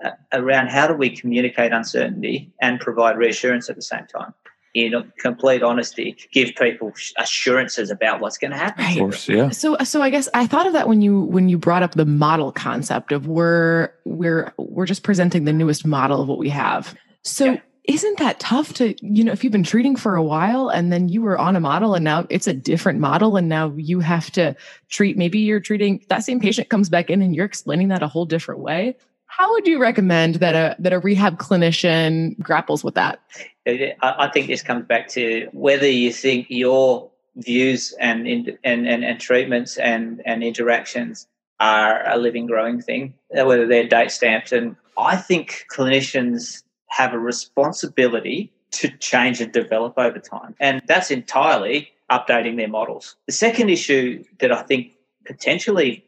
uh, 0.05 0.11
around 0.33 0.69
how 0.69 0.87
do 0.87 0.95
we 0.95 1.11
communicate 1.11 1.73
uncertainty 1.73 2.53
and 2.61 2.81
provide 2.81 3.17
reassurance 3.17 3.71
at 3.71 3.77
the 3.77 3.83
same 3.83 4.07
time. 4.07 4.35
In 4.75 5.13
complete 5.19 5.63
honesty, 5.63 6.17
give 6.33 6.57
people 6.57 6.93
assurances 7.17 7.93
about 7.93 8.21
what's 8.21 8.37
going 8.37 8.51
to 8.51 8.57
happen. 8.57 8.85
Right. 8.85 8.97
Of 8.97 8.99
course, 8.99 9.29
yeah. 9.29 9.51
So, 9.51 9.77
so 9.85 10.03
I 10.03 10.11
guess 10.11 10.29
I 10.35 10.49
thought 10.49 10.67
of 10.67 10.73
that 10.73 10.89
when 10.89 11.01
you 11.01 11.21
when 11.21 11.49
you 11.49 11.59
brought 11.59 11.85
up 11.85 11.93
the 11.93 12.05
model 12.05 12.51
concept 12.51 13.13
of 13.13 13.29
we're 13.29 13.91
we're 14.05 14.53
we're 14.59 14.85
just 14.85 15.05
presenting 15.05 15.45
the 15.45 15.53
newest 15.53 15.87
model 15.87 16.21
of 16.21 16.27
what 16.29 16.39
we 16.39 16.49
have. 16.49 16.97
So. 17.23 17.53
Yeah 17.53 17.61
isn't 17.85 18.19
that 18.19 18.41
tough 18.41 18.73
to 18.75 18.95
you 19.07 19.23
know 19.25 19.33
if 19.33 19.45
you've 19.45 19.53
been 19.53 19.63
treating 19.63 19.95
for 19.95 20.17
a 20.17 20.23
while 20.23 20.69
and 20.69 20.93
then 20.93 21.09
you 21.09 21.21
were 21.21 21.39
on 21.39 21.55
a 21.55 21.61
model 21.61 21.95
and 21.95 22.05
now 22.05 22.27
it's 22.31 22.47
a 22.47 22.55
different 22.55 22.99
model 22.99 23.37
and 23.37 23.49
now 23.49 23.73
you 23.77 24.01
have 24.01 24.31
to 24.31 24.57
treat 24.89 25.17
maybe 25.17 25.39
you're 25.39 25.61
treating 25.61 26.03
that 26.09 26.25
same 26.25 26.41
patient 26.41 26.69
comes 26.69 26.89
back 26.89 27.11
in 27.11 27.21
and 27.21 27.37
you're 27.37 27.45
explaining 27.45 27.89
that 27.89 28.03
a 28.03 28.09
whole 28.09 28.25
different 28.25 28.61
way. 28.61 28.97
How 29.27 29.51
would 29.53 29.67
you 29.67 29.81
recommend 29.81 30.37
that 30.37 30.55
a 30.55 30.77
that 30.81 30.93
a 30.93 30.99
rehab 30.99 31.39
clinician 31.39 32.39
grapples 32.39 32.85
with 32.85 32.95
that? 32.95 33.21
I 33.67 34.31
think 34.33 34.47
this 34.47 34.63
comes 34.63 34.87
back 34.87 35.09
to 35.09 35.49
whether 35.53 35.89
you 35.89 36.13
think 36.13 36.47
your 36.49 37.11
views 37.37 37.93
and 37.99 38.27
and 38.27 38.59
and, 38.65 38.87
and 38.87 39.21
treatments 39.21 39.77
and 39.77 40.23
and 40.25 40.43
interactions 40.43 41.27
are 41.61 42.09
a 42.09 42.17
living 42.17 42.47
growing 42.47 42.81
thing 42.81 43.15
whether 43.29 43.67
they're 43.67 43.89
date 43.89 44.11
stamped. 44.11 44.53
And 44.53 44.77
i 44.97 45.17
think 45.17 45.67
clinicians 45.75 46.63
have 46.97 47.13
a 47.13 47.19
responsibility 47.19 48.53
to 48.71 48.89
change 48.99 49.41
and 49.41 49.53
develop 49.53 49.95
over 49.99 50.21
time. 50.21 50.55
And 50.61 50.81
that's 50.87 51.11
entirely 51.11 51.91
updating 52.09 52.57
their 52.57 52.69
models. 52.69 53.17
The 53.27 53.33
second 53.33 53.71
issue 53.71 54.23
that 54.39 54.53
I 54.53 54.63
think 54.63 54.93
potentially 55.27 56.05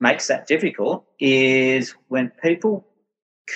makes 0.00 0.26
that 0.26 0.48
difficult 0.48 1.04
is 1.20 1.94
when 2.08 2.32
people 2.42 2.84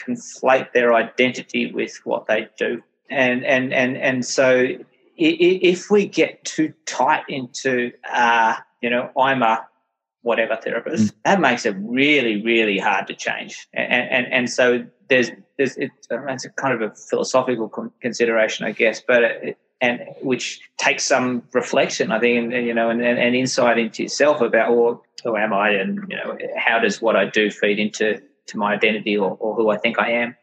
conflate 0.06 0.72
their 0.72 0.94
identity 0.94 1.72
with 1.72 2.00
what 2.04 2.26
they 2.26 2.48
do. 2.56 2.82
And 3.08 3.44
and 3.44 3.72
and 3.72 3.96
and 3.96 4.24
so 4.24 4.68
if 5.16 5.90
we 5.90 6.06
get 6.06 6.44
too 6.44 6.72
tight 6.86 7.24
into 7.28 7.90
uh, 8.08 8.54
you 8.80 8.90
know, 8.90 9.10
I'm 9.18 9.42
a 9.42 9.66
whatever 10.22 10.56
therapist, 10.56 11.12
mm. 11.12 11.16
that 11.24 11.40
makes 11.40 11.64
it 11.66 11.74
really, 11.78 12.42
really 12.42 12.78
hard 12.78 13.06
to 13.08 13.14
change. 13.14 13.66
And 13.72 14.10
and, 14.10 14.32
and 14.32 14.50
so 14.50 14.84
there's 15.08 15.30
there's 15.56 15.76
it, 15.76 15.90
it's 16.10 16.44
a 16.44 16.50
kind 16.50 16.74
of 16.74 16.82
a 16.82 16.94
philosophical 16.94 17.68
consideration, 18.00 18.66
I 18.66 18.72
guess, 18.72 19.00
but 19.06 19.22
it, 19.22 19.58
and 19.80 20.00
which 20.20 20.60
takes 20.76 21.04
some 21.04 21.42
reflection, 21.52 22.12
I 22.12 22.20
think, 22.20 22.52
and, 22.52 22.66
you 22.66 22.74
know, 22.74 22.90
and, 22.90 23.02
and, 23.02 23.34
insight 23.34 23.78
into 23.78 24.02
yourself 24.02 24.42
about, 24.42 24.76
well, 24.76 25.02
who 25.24 25.36
am 25.36 25.54
I, 25.54 25.70
and 25.70 26.04
you 26.10 26.16
know, 26.16 26.36
how 26.56 26.78
does 26.78 27.00
what 27.00 27.16
I 27.16 27.24
do 27.24 27.50
feed 27.50 27.78
into 27.78 28.20
to 28.48 28.58
my 28.58 28.74
identity 28.74 29.16
or, 29.16 29.36
or 29.40 29.54
who 29.54 29.70
I 29.70 29.78
think 29.78 29.98
I 29.98 30.10
am, 30.12 30.36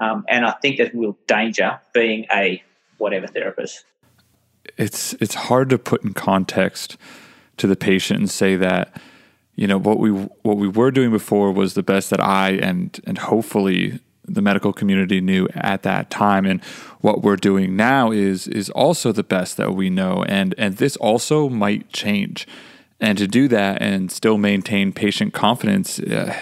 um, 0.00 0.24
and 0.28 0.44
I 0.44 0.52
think 0.62 0.76
there's 0.76 0.92
real 0.92 1.16
danger 1.26 1.80
being 1.94 2.26
a 2.32 2.62
whatever 2.98 3.26
therapist. 3.26 3.84
It's 4.76 5.14
it's 5.14 5.34
hard 5.34 5.70
to 5.70 5.78
put 5.78 6.04
in 6.04 6.12
context 6.14 6.96
to 7.56 7.66
the 7.66 7.76
patient 7.76 8.20
and 8.20 8.30
say 8.30 8.56
that 8.56 9.00
you 9.54 9.66
know 9.66 9.78
what 9.78 9.98
we 9.98 10.10
what 10.10 10.56
we 10.56 10.68
were 10.68 10.90
doing 10.90 11.10
before 11.10 11.52
was 11.52 11.74
the 11.74 11.82
best 11.82 12.10
that 12.10 12.20
I 12.20 12.50
and 12.50 12.98
and 13.06 13.18
hopefully 13.18 14.00
the 14.24 14.42
medical 14.42 14.72
community 14.72 15.20
knew 15.20 15.48
at 15.54 15.82
that 15.82 16.10
time. 16.10 16.46
And 16.46 16.62
what 17.00 17.22
we're 17.22 17.36
doing 17.36 17.76
now 17.76 18.10
is 18.10 18.46
is 18.48 18.70
also 18.70 19.12
the 19.12 19.22
best 19.22 19.56
that 19.56 19.74
we 19.74 19.90
know. 19.90 20.24
And 20.28 20.54
and 20.58 20.76
this 20.76 20.96
also 20.96 21.48
might 21.48 21.92
change. 21.92 22.46
And 23.00 23.18
to 23.18 23.26
do 23.26 23.48
that 23.48 23.82
and 23.82 24.12
still 24.12 24.38
maintain 24.38 24.92
patient 24.92 25.32
confidence 25.32 25.98
uh, 25.98 26.34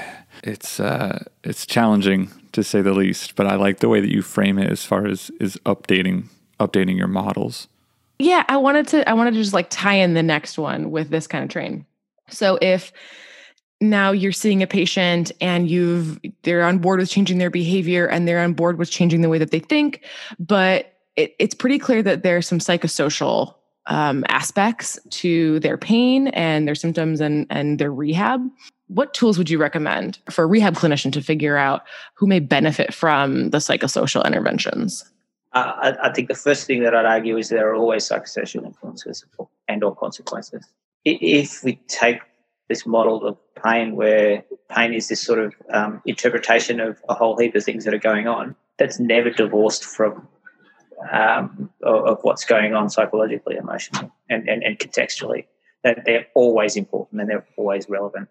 it's 0.43 0.79
uh, 0.81 1.25
it's 1.43 1.67
challenging 1.67 2.31
to 2.53 2.63
say 2.63 2.83
the 2.83 2.93
least. 2.93 3.35
But 3.35 3.47
I 3.47 3.57
like 3.57 3.79
the 3.79 3.89
way 3.89 4.01
that 4.01 4.13
you 4.13 4.23
frame 4.23 4.59
it 4.59 4.71
as 4.71 4.85
far 4.85 5.07
as 5.07 5.31
is 5.41 5.57
updating 5.65 6.29
updating 6.59 6.97
your 6.97 7.09
models. 7.09 7.69
Yeah 8.19 8.45
I 8.49 8.59
wanted 8.59 8.87
to 8.89 9.09
I 9.09 9.15
wanted 9.15 9.33
to 9.33 9.41
just 9.41 9.55
like 9.55 9.71
tie 9.71 9.95
in 9.95 10.15
the 10.15 10.23
next 10.23 10.59
one 10.59 10.91
with 10.91 11.09
this 11.09 11.27
kind 11.27 11.43
of 11.43 11.51
train 11.51 11.87
so 12.33 12.59
if 12.61 12.93
now 13.81 14.13
you're 14.13 14.33
seeing 14.33 14.63
a 14.63 14.67
patient 14.67 15.33
and 15.41 15.71
you've 15.71 16.19
they're 16.43 16.65
on 16.65 16.79
board 16.79 17.01
with 17.01 17.11
changing 17.11 17.39
their 17.39 17.51
behavior 17.51 18.07
and 18.07 18.29
they're 18.29 18.43
on 18.43 18.53
board 18.53 18.79
with 18.79 18.91
changing 18.91 19.23
the 19.23 19.29
way 19.29 19.39
that 19.39 19.51
they 19.51 19.59
think 19.59 20.03
but 20.39 20.95
it, 21.17 21.35
it's 21.39 21.55
pretty 21.55 21.79
clear 21.79 22.03
that 22.03 22.23
there's 22.23 22.47
some 22.47 22.59
psychosocial 22.59 23.55
um, 23.87 24.25
aspects 24.29 24.99
to 25.11 25.59
their 25.61 25.79
pain 25.79 26.29
and 26.29 26.69
their 26.69 26.75
symptoms 26.75 27.21
and 27.21 27.47
and 27.51 27.79
their 27.79 27.93
rehab 27.93 28.43
what 28.89 29.15
tools 29.15 29.39
would 29.39 29.49
you 29.49 29.59
recommend 29.59 30.19
for 30.31 30.45
a 30.45 30.47
rehab 30.47 30.75
clinician 30.75 31.13
to 31.13 31.23
figure 31.23 31.57
out 31.57 31.83
who 32.15 32.27
may 32.27 32.41
benefit 32.41 32.93
from 32.93 33.51
the 33.51 33.59
psychosocial 33.59 34.25
interventions 34.27 35.11
uh, 35.53 35.73
I, 35.77 36.09
I, 36.09 36.13
think 36.13 36.29
the 36.29 36.35
first 36.37 36.67
thing 36.67 36.85
that 36.85 36.95
I'd 36.95 37.07
argue 37.07 37.37
is 37.37 37.49
there 37.49 37.69
are 37.69 37.75
always 37.75 38.09
psychosocial 38.09 38.65
influences 38.65 39.25
and 39.67 39.83
or 39.83 39.97
consequences. 39.97 40.65
If 41.05 41.63
we 41.65 41.77
take 41.89 42.21
this 42.69 42.87
model 42.87 43.27
of 43.27 43.37
pain 43.63 43.97
where 43.97 44.45
pain 44.69 44.95
is 44.95 45.09
this 45.09 45.23
sort 45.23 45.41
of 45.41 45.55
um, 45.73 46.01
interpretation 46.07 46.81
of 46.81 46.99
a 47.09 47.15
whole 47.15 47.37
heap 47.37 47.55
of 47.55 47.65
things 47.65 47.85
that 47.85 47.93
are 47.93 47.99
going 47.99 48.29
on 48.29 48.55
that's 48.79 48.99
never 48.99 49.31
divorced 49.31 49.85
from 49.85 50.27
um, 51.11 51.71
of, 51.83 52.05
of, 52.07 52.19
what's 52.23 52.45
going 52.45 52.75
on 52.75 52.91
psychologically, 52.91 53.57
emotionally, 53.57 54.11
and, 54.29 54.49
and, 54.49 54.63
and 54.63 54.79
contextually. 54.79 55.47
That 55.83 56.05
they're 56.05 56.27
always 56.35 56.77
important 56.77 57.23
and 57.23 57.31
they're 57.31 57.47
always 57.57 57.89
relevant. 57.89 58.29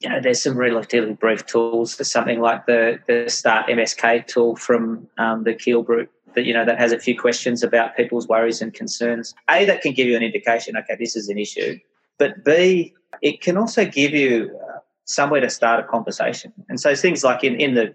You 0.00 0.10
know, 0.10 0.20
there's 0.20 0.42
some 0.42 0.56
relatively 0.56 1.14
brief 1.14 1.46
tools. 1.46 1.96
There's 1.96 2.12
something 2.12 2.40
like 2.40 2.66
the 2.66 3.00
the 3.08 3.28
Start 3.28 3.66
MSK 3.66 4.26
tool 4.26 4.54
from 4.54 5.08
um, 5.18 5.42
the 5.42 5.54
Keele 5.54 5.82
Group 5.82 6.10
that 6.36 6.44
you 6.44 6.54
know 6.54 6.64
that 6.64 6.78
has 6.78 6.92
a 6.92 6.98
few 6.98 7.18
questions 7.18 7.64
about 7.64 7.96
people's 7.96 8.28
worries 8.28 8.62
and 8.62 8.72
concerns. 8.72 9.34
A 9.50 9.64
that 9.64 9.82
can 9.82 9.92
give 9.92 10.06
you 10.06 10.16
an 10.16 10.22
indication. 10.22 10.76
Okay, 10.76 10.96
this 10.96 11.16
is 11.16 11.28
an 11.28 11.38
issue. 11.38 11.78
But 12.18 12.44
B 12.44 12.94
it 13.22 13.40
can 13.40 13.56
also 13.56 13.84
give 13.84 14.12
you 14.12 14.56
uh, 14.68 14.78
somewhere 15.04 15.40
to 15.40 15.50
start 15.50 15.80
a 15.80 15.84
conversation. 15.84 16.52
And 16.68 16.80
so 16.80 16.94
things 16.94 17.24
like 17.24 17.44
in, 17.44 17.54
in 17.60 17.74
the 17.74 17.94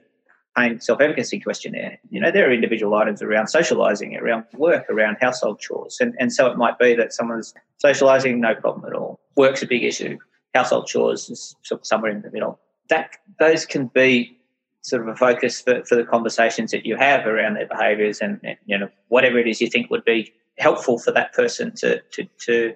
pain 0.58 0.80
self-efficacy 0.80 1.40
questionnaire, 1.40 2.00
you 2.10 2.20
know, 2.20 2.32
there 2.32 2.48
are 2.50 2.52
individual 2.52 2.96
items 2.96 3.22
around 3.22 3.48
socializing, 3.48 4.18
around 4.18 4.46
work, 4.54 4.90
around 4.90 5.18
household 5.22 5.60
chores. 5.60 5.98
And, 6.00 6.16
and 6.20 6.34
so 6.34 6.48
it 6.48 6.58
might 6.58 6.78
be 6.80 6.96
that 6.96 7.14
someone's 7.14 7.54
socializing, 7.78 8.40
no 8.42 8.56
problem 8.56 8.86
at 8.86 8.98
all. 8.98 9.20
Work's 9.36 9.62
a 9.62 9.68
big 9.68 9.84
issue. 9.84 10.18
Household 10.54 10.88
chores 10.88 11.30
is 11.30 11.56
somewhere 11.84 12.12
in 12.12 12.22
the 12.22 12.32
middle. 12.32 12.60
That 12.90 13.12
those 13.40 13.66
can 13.66 13.88
be 13.88 14.38
sort 14.82 15.02
of 15.02 15.08
a 15.08 15.16
focus 15.16 15.62
for, 15.62 15.84
for 15.86 15.96
the 15.96 16.04
conversations 16.04 16.72
that 16.72 16.86
you 16.86 16.98
have 16.98 17.26
around 17.26 17.54
their 17.54 17.68
behaviours 17.68 18.20
and, 18.20 18.40
and, 18.44 18.58
you 18.66 18.78
know 18.78 18.90
whatever 19.10 19.38
it 19.38 19.48
is 19.48 19.62
you 19.62 19.70
think 19.70 19.92
would 19.92 20.04
be 20.04 20.34
helpful 20.58 20.98
for 20.98 21.12
that 21.12 21.34
person 21.34 21.72
to 21.76 22.02
to 22.12 22.26
to 22.40 22.74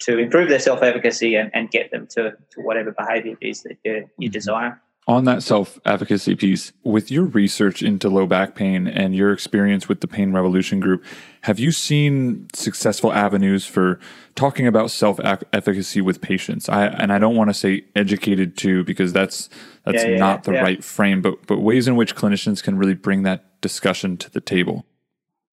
to 0.00 0.18
improve 0.18 0.48
their 0.48 0.60
self 0.60 0.82
efficacy 0.82 1.34
and, 1.34 1.50
and 1.54 1.70
get 1.70 1.90
them 1.90 2.06
to, 2.08 2.36
to 2.50 2.60
whatever 2.60 2.92
behavior 2.92 3.36
it 3.40 3.46
is 3.46 3.62
that 3.62 3.76
you, 3.84 4.08
you 4.18 4.28
mm-hmm. 4.28 4.32
desire. 4.32 4.80
On 5.06 5.24
that 5.24 5.42
self 5.42 5.78
efficacy 5.86 6.36
piece, 6.36 6.70
with 6.84 7.10
your 7.10 7.24
research 7.24 7.82
into 7.82 8.10
low 8.10 8.26
back 8.26 8.54
pain 8.54 8.86
and 8.86 9.16
your 9.16 9.32
experience 9.32 9.88
with 9.88 10.02
the 10.02 10.06
Pain 10.06 10.32
Revolution 10.32 10.80
group, 10.80 11.02
have 11.42 11.58
you 11.58 11.72
seen 11.72 12.46
successful 12.52 13.10
avenues 13.10 13.64
for 13.64 13.98
talking 14.34 14.66
about 14.66 14.90
self 14.90 15.18
efficacy 15.24 16.02
with 16.02 16.20
patients? 16.20 16.68
I, 16.68 16.88
and 16.88 17.10
I 17.10 17.18
don't 17.18 17.36
want 17.36 17.48
to 17.48 17.54
say 17.54 17.86
educated 17.96 18.58
too, 18.58 18.84
because 18.84 19.14
that's 19.14 19.48
that's 19.84 20.04
yeah, 20.04 20.10
yeah, 20.10 20.18
not 20.18 20.44
the 20.44 20.52
yeah. 20.52 20.60
right 20.60 20.84
frame, 20.84 21.22
but 21.22 21.46
but 21.46 21.60
ways 21.60 21.88
in 21.88 21.96
which 21.96 22.14
clinicians 22.14 22.62
can 22.62 22.76
really 22.76 22.94
bring 22.94 23.22
that 23.22 23.58
discussion 23.62 24.18
to 24.18 24.30
the 24.30 24.42
table. 24.42 24.84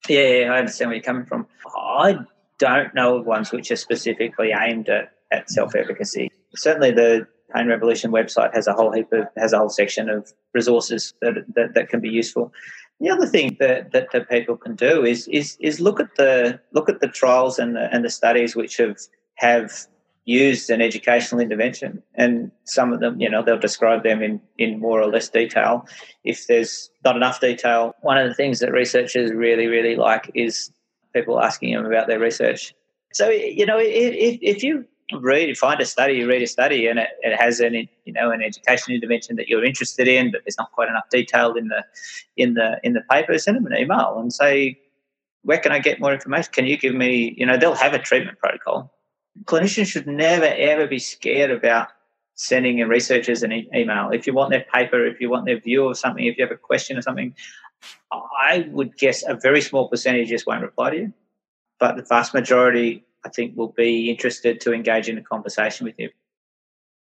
Yeah, 0.10 0.50
I 0.52 0.60
understand 0.60 0.90
where 0.90 0.96
you're 0.98 1.04
coming 1.04 1.26
from. 1.26 1.48
I 1.78 2.20
don't 2.60 2.94
know 2.96 3.18
of 3.18 3.26
ones 3.26 3.52
which 3.52 3.72
are 3.72 3.76
specifically 3.76 4.52
aimed 4.58 4.90
at, 4.90 5.12
at 5.32 5.50
self 5.50 5.76
efficacy. 5.76 6.32
Certainly, 6.56 6.92
the 6.92 7.28
Pain 7.54 7.68
Revolution 7.68 8.12
website 8.12 8.54
has 8.54 8.68
a 8.68 8.74
whole 8.74 8.92
heap 8.92 9.12
of 9.12 9.28
has 9.38 9.54
a 9.54 9.58
whole 9.58 9.70
section 9.70 10.10
of 10.10 10.32
resources 10.54 11.14
that 11.22 11.36
that, 11.56 11.74
that 11.74 11.90
can 11.90 12.02
be 12.02 12.10
useful. 12.10 12.52
The 13.00 13.10
other 13.10 13.28
thing 13.28 13.58
that, 13.60 13.92
that, 13.92 14.08
that 14.14 14.30
people 14.30 14.56
can 14.56 14.76
do 14.76 15.04
is 15.06 15.28
is 15.28 15.58
is 15.60 15.80
look 15.80 16.00
at 16.00 16.16
the 16.16 16.60
look 16.72 16.90
at 16.90 17.02
the 17.02 17.08
trials 17.08 17.60
and 17.60 17.76
the 17.76 17.94
and 17.94 18.04
the 18.04 18.10
studies 18.10 18.56
which 18.56 18.78
have 18.78 18.98
have 19.36 19.72
used 20.26 20.72
an 20.72 20.82
educational 20.82 21.40
intervention 21.40 22.02
and 22.16 22.52
some 22.64 22.92
of 22.92 23.00
them 23.00 23.20
you 23.22 23.30
know 23.30 23.44
they'll 23.44 23.60
describe 23.60 24.02
them 24.02 24.24
in 24.24 24.42
in 24.58 24.80
more 24.80 25.00
or 25.00 25.06
less 25.06 25.30
detail 25.30 25.86
if 26.24 26.48
there's 26.48 26.90
not 27.04 27.16
enough 27.16 27.40
detail 27.40 27.94
one 28.02 28.18
of 28.18 28.28
the 28.28 28.34
things 28.34 28.60
that 28.60 28.72
researchers 28.72 29.32
really 29.32 29.68
really 29.68 29.96
like 29.96 30.32
is 30.34 30.72
people 31.16 31.42
asking 31.42 31.74
them 31.74 31.86
about 31.86 32.08
their 32.08 32.20
research 32.20 32.76
so 33.14 33.30
you 33.30 33.66
know 33.66 33.80
if, 33.80 34.38
if 34.42 34.64
you 34.64 34.86
read, 35.14 35.58
find 35.58 35.80
a 35.80 35.86
study, 35.86 36.24
read 36.24 36.42
a 36.42 36.48
study, 36.48 36.88
and 36.88 37.00
it, 37.00 37.10
it 37.22 37.40
has 37.40 37.60
an 37.60 37.74
you 38.06 38.14
know 38.14 38.32
an 38.32 38.42
education 38.42 38.94
intervention 38.94 39.36
that 39.36 39.48
you're 39.48 39.64
interested 39.64 40.08
in, 40.08 40.32
but 40.32 40.42
there's 40.46 40.58
not 40.58 40.72
quite 40.72 40.90
enough 40.90 41.10
detail 41.10 41.54
in 41.54 41.68
the 41.68 41.84
in 42.38 42.54
the 42.56 42.80
in 42.84 42.94
the 42.94 43.02
paper. 43.10 43.38
Send 43.38 43.58
them 43.58 43.66
an 43.68 43.78
email 43.78 44.18
and 44.20 44.34
say, 44.34 44.80
where 45.44 45.58
can 45.58 45.72
I 45.72 45.80
get 45.80 46.00
more 46.00 46.14
information? 46.14 46.52
Can 46.52 46.66
you 46.66 46.78
give 46.78 46.96
me? 46.96 47.36
You 47.38 47.46
know, 47.46 47.58
they'll 47.58 47.76
have 47.76 47.94
a 47.94 48.00
treatment 48.00 48.40
protocol. 48.40 48.92
Clinicians 49.46 49.88
should 49.88 50.08
never 50.08 50.46
ever 50.46 50.88
be 50.88 51.00
scared 51.00 51.52
about 51.52 51.90
sending 52.36 52.80
in 52.80 52.88
researchers 52.88 53.44
an 53.44 53.52
e- 53.52 53.70
email. 53.74 54.12
If 54.12 54.28
you 54.28 54.34
want 54.34 54.52
their 54.52 54.66
paper, 54.74 55.06
if 55.06 55.20
you 55.20 55.30
want 55.30 55.46
their 55.46 55.60
view 55.60 55.88
of 55.88 55.98
something, 55.98 56.26
if 56.26 56.38
you 56.38 56.44
have 56.44 56.52
a 56.52 56.58
question 56.58 56.98
or 56.98 57.02
something, 57.02 57.34
I 58.12 58.68
would 58.72 58.98
guess 58.98 59.24
a 59.28 59.36
very 59.36 59.62
small 59.62 59.90
percentage 59.90 60.30
just 60.30 60.46
won't 60.46 60.62
reply 60.62 60.92
to 60.92 60.98
you, 60.98 61.14
but 61.80 61.96
the 61.96 62.04
vast 62.04 62.34
majority 62.34 63.06
I 63.26 63.30
think 63.30 63.58
will 63.58 63.70
be 63.70 64.10
interested 64.10 64.62
to 64.62 64.74
engage 64.74 65.10
in 65.10 65.18
a 65.18 65.22
conversation 65.22 65.86
with 65.86 65.96
you. 65.98 66.10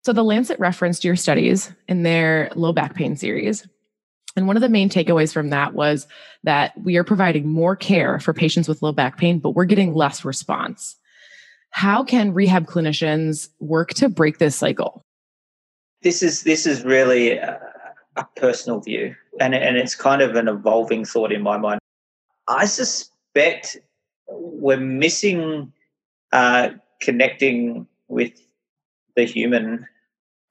So, 0.02 0.12
the 0.12 0.24
Lancet 0.24 0.58
referenced 0.58 1.04
your 1.04 1.16
studies 1.16 1.72
in 1.88 2.02
their 2.02 2.50
low 2.54 2.72
back 2.72 2.94
pain 2.94 3.16
series. 3.16 3.66
And 4.36 4.46
one 4.46 4.56
of 4.56 4.62
the 4.62 4.68
main 4.68 4.88
takeaways 4.88 5.32
from 5.32 5.50
that 5.50 5.74
was 5.74 6.06
that 6.44 6.72
we 6.82 6.96
are 6.96 7.04
providing 7.04 7.48
more 7.48 7.74
care 7.74 8.20
for 8.20 8.32
patients 8.32 8.68
with 8.68 8.80
low 8.80 8.92
back 8.92 9.18
pain, 9.18 9.40
but 9.40 9.50
we're 9.50 9.64
getting 9.64 9.92
less 9.92 10.24
response. 10.24 10.96
How 11.70 12.04
can 12.04 12.32
rehab 12.32 12.66
clinicians 12.66 13.48
work 13.58 13.90
to 13.94 14.08
break 14.08 14.38
this 14.38 14.56
cycle? 14.56 15.04
This 16.02 16.22
is 16.22 16.42
this 16.44 16.66
is 16.66 16.84
really 16.84 17.32
a, 17.32 17.60
a 18.16 18.24
personal 18.36 18.80
view, 18.80 19.14
and 19.38 19.54
and 19.54 19.76
it's 19.76 19.94
kind 19.94 20.22
of 20.22 20.34
an 20.36 20.48
evolving 20.48 21.04
thought 21.04 21.32
in 21.32 21.42
my 21.42 21.58
mind. 21.58 21.80
I 22.48 22.64
suspect 22.64 23.76
we're 24.28 24.80
missing 24.80 25.72
uh, 26.32 26.70
connecting 27.00 27.86
with 28.08 28.32
the 29.16 29.24
human, 29.24 29.86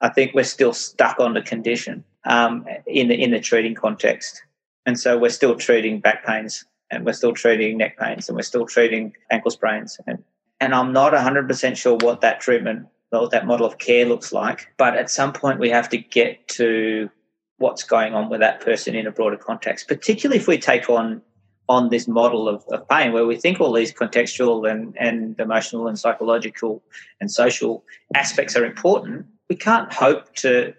I 0.00 0.08
think 0.08 0.34
we're 0.34 0.44
still 0.44 0.72
stuck 0.72 1.18
on 1.20 1.34
the 1.34 1.42
condition 1.42 2.04
um, 2.24 2.66
in 2.86 3.08
the 3.08 3.20
in 3.20 3.30
the 3.30 3.40
treating 3.40 3.74
context, 3.74 4.42
and 4.86 4.98
so 4.98 5.18
we're 5.18 5.30
still 5.30 5.56
treating 5.56 6.00
back 6.00 6.24
pains, 6.24 6.64
and 6.90 7.04
we're 7.04 7.12
still 7.12 7.32
treating 7.32 7.78
neck 7.78 7.98
pains, 7.98 8.28
and 8.28 8.36
we're 8.36 8.42
still 8.42 8.66
treating 8.66 9.14
ankle 9.30 9.50
sprains, 9.50 9.98
and 10.06 10.22
and 10.60 10.74
I'm 10.74 10.92
not 10.92 11.14
100% 11.14 11.76
sure 11.76 11.96
what 11.96 12.20
that 12.20 12.40
treatment 12.40 12.86
or 13.12 13.28
that 13.28 13.46
model 13.46 13.66
of 13.66 13.78
care 13.78 14.04
looks 14.04 14.32
like. 14.32 14.72
But 14.76 14.96
at 14.96 15.10
some 15.10 15.32
point, 15.32 15.58
we 15.58 15.70
have 15.70 15.88
to 15.90 15.98
get 15.98 16.46
to 16.48 17.10
what's 17.58 17.82
going 17.82 18.14
on 18.14 18.30
with 18.30 18.40
that 18.40 18.60
person 18.60 18.94
in 18.94 19.06
a 19.06 19.10
broader 19.10 19.36
context, 19.36 19.86
particularly 19.88 20.40
if 20.40 20.48
we 20.48 20.58
take 20.58 20.88
on 20.88 21.22
on 21.68 21.88
this 21.88 22.08
model 22.08 22.48
of, 22.48 22.64
of 22.72 22.88
pain 22.88 23.12
where 23.12 23.26
we 23.26 23.36
think 23.36 23.60
all 23.60 23.72
these 23.72 23.92
contextual 23.92 24.68
and, 24.68 24.96
and 24.98 25.38
emotional 25.38 25.86
and 25.86 25.96
psychological 25.96 26.82
and 27.20 27.30
social 27.30 27.84
aspects 28.16 28.56
are 28.56 28.64
important, 28.64 29.24
we 29.48 29.54
can't 29.54 29.92
hope 29.92 30.34
to 30.34 30.74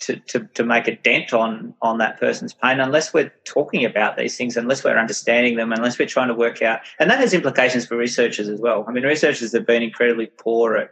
to, 0.00 0.16
to, 0.16 0.48
to 0.54 0.64
make 0.64 0.88
a 0.88 0.96
dent 0.96 1.34
on 1.34 1.74
on 1.82 1.98
that 1.98 2.18
person's 2.18 2.54
pain 2.54 2.80
unless 2.80 3.12
we're 3.12 3.30
talking 3.44 3.84
about 3.84 4.16
these 4.16 4.34
things, 4.36 4.56
unless 4.56 4.82
we're 4.82 4.98
understanding 4.98 5.56
them, 5.56 5.72
unless 5.72 5.98
we're 5.98 6.08
trying 6.08 6.28
to 6.28 6.34
work 6.34 6.62
out. 6.62 6.80
And 6.98 7.10
that 7.10 7.18
has 7.18 7.34
implications 7.34 7.84
for 7.84 7.98
researchers 7.98 8.48
as 8.48 8.60
well. 8.60 8.86
I 8.88 8.92
mean, 8.92 9.04
researchers 9.04 9.52
have 9.52 9.66
been 9.66 9.82
incredibly 9.82 10.26
poor 10.38 10.76
at 10.76 10.90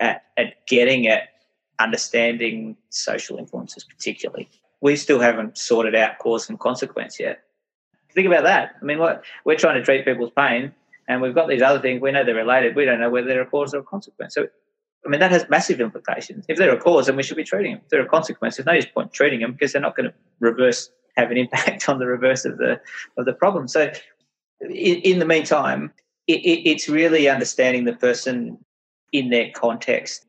at, 0.00 0.24
at 0.36 0.66
getting 0.66 1.06
at 1.06 1.28
understanding 1.78 2.76
social 2.90 3.38
influences, 3.38 3.84
particularly. 3.84 4.48
We 4.80 4.96
still 4.96 5.20
haven't 5.20 5.58
sorted 5.58 5.94
out 5.94 6.18
cause 6.18 6.48
and 6.48 6.58
consequence 6.58 7.18
yet. 7.18 7.42
Think 8.12 8.26
about 8.26 8.44
that. 8.44 8.76
I 8.80 8.84
mean, 8.84 8.98
what 8.98 9.24
we're 9.44 9.56
trying 9.56 9.76
to 9.76 9.82
treat 9.82 10.04
people's 10.04 10.32
pain, 10.36 10.72
and 11.08 11.20
we've 11.20 11.34
got 11.34 11.48
these 11.48 11.62
other 11.62 11.80
things. 11.80 12.00
We 12.00 12.12
know 12.12 12.24
they're 12.24 12.34
related. 12.34 12.74
We 12.74 12.84
don't 12.84 13.00
know 13.00 13.10
whether 13.10 13.28
they're 13.28 13.42
a 13.42 13.46
cause 13.46 13.74
or 13.74 13.80
a 13.80 13.82
consequence. 13.82 14.34
So, 14.34 14.46
I 15.04 15.08
mean, 15.08 15.20
that 15.20 15.30
has 15.30 15.48
massive 15.48 15.80
implications. 15.80 16.46
If 16.48 16.58
they're 16.58 16.74
a 16.74 16.80
cause, 16.80 17.06
then 17.06 17.16
we 17.16 17.22
should 17.22 17.36
be 17.36 17.44
treating 17.44 17.72
them. 17.72 17.80
If 17.84 17.90
they're 17.90 18.02
a 18.02 18.08
consequence, 18.08 18.56
there's 18.56 18.66
no 18.66 18.72
use 18.72 18.86
point 18.86 19.12
treating 19.12 19.40
them 19.40 19.52
because 19.52 19.72
they're 19.72 19.82
not 19.82 19.96
going 19.96 20.08
to 20.08 20.14
reverse 20.40 20.90
have 21.16 21.30
an 21.30 21.36
impact 21.36 21.88
on 21.88 21.98
the 21.98 22.06
reverse 22.06 22.44
of 22.44 22.58
the 22.58 22.80
of 23.16 23.24
the 23.24 23.32
problem. 23.32 23.68
So, 23.68 23.90
in, 24.60 24.96
in 25.00 25.18
the 25.18 25.26
meantime, 25.26 25.92
it, 26.26 26.40
it, 26.40 26.68
it's 26.68 26.88
really 26.88 27.28
understanding 27.28 27.84
the 27.84 27.94
person 27.94 28.58
in 29.12 29.30
their 29.30 29.50
context 29.52 30.26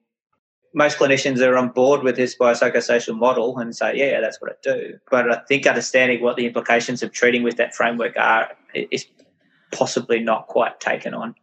most 0.77 0.99
clinicians 0.99 1.41
are 1.41 1.57
on 1.57 1.69
board 1.69 2.03
with 2.03 2.15
this 2.15 2.37
biopsychosocial 2.37 3.17
model 3.17 3.57
and 3.57 3.75
say, 3.75 3.97
yeah, 3.97 4.21
that's 4.21 4.39
what 4.39 4.51
I 4.51 4.55
do. 4.61 4.99
But 5.09 5.31
I 5.31 5.39
think 5.47 5.65
understanding 5.65 6.21
what 6.21 6.35
the 6.35 6.45
implications 6.45 7.01
of 7.01 7.11
treating 7.11 7.41
with 7.41 7.57
that 7.57 7.73
framework 7.73 8.15
are 8.15 8.51
is 8.75 9.07
possibly 9.71 10.19
not 10.19 10.45
quite 10.47 10.79
taken 10.79 11.15
on. 11.15 11.33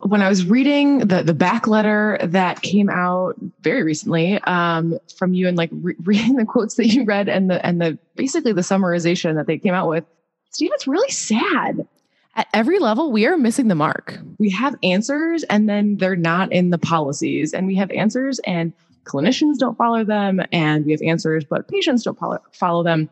When 0.00 0.20
I 0.20 0.28
was 0.28 0.44
reading 0.44 0.98
the 0.98 1.22
the 1.22 1.32
back 1.32 1.66
letter 1.66 2.18
that 2.22 2.60
came 2.60 2.90
out 2.90 3.36
very 3.62 3.82
recently 3.82 4.38
um, 4.40 4.98
from 5.16 5.32
you 5.32 5.48
and 5.48 5.56
like 5.56 5.70
re- 5.72 5.94
reading 6.02 6.36
the 6.36 6.44
quotes 6.44 6.74
that 6.74 6.88
you 6.88 7.04
read 7.04 7.28
and 7.28 7.48
the 7.48 7.64
and 7.64 7.80
the 7.80 7.98
basically 8.14 8.52
the 8.52 8.60
summarization 8.60 9.36
that 9.36 9.46
they 9.46 9.58
came 9.58 9.74
out 9.74 9.88
with, 9.88 10.04
Steve, 10.50 10.70
it's 10.74 10.86
really 10.86 11.10
sad. 11.10 11.86
At 12.34 12.48
every 12.54 12.78
level, 12.78 13.12
we 13.12 13.26
are 13.26 13.36
missing 13.36 13.68
the 13.68 13.74
mark. 13.74 14.18
We 14.38 14.48
have 14.50 14.74
answers 14.82 15.42
and 15.44 15.68
then 15.68 15.98
they're 15.98 16.16
not 16.16 16.50
in 16.50 16.70
the 16.70 16.78
policies. 16.78 17.52
And 17.52 17.66
we 17.66 17.74
have 17.76 17.90
answers 17.90 18.38
and 18.40 18.72
clinicians 19.04 19.58
don't 19.58 19.76
follow 19.76 20.02
them. 20.04 20.40
And 20.50 20.86
we 20.86 20.92
have 20.92 21.02
answers, 21.02 21.44
but 21.44 21.68
patients 21.68 22.04
don't 22.04 22.18
follow, 22.18 22.38
follow 22.52 22.82
them. 22.82 23.10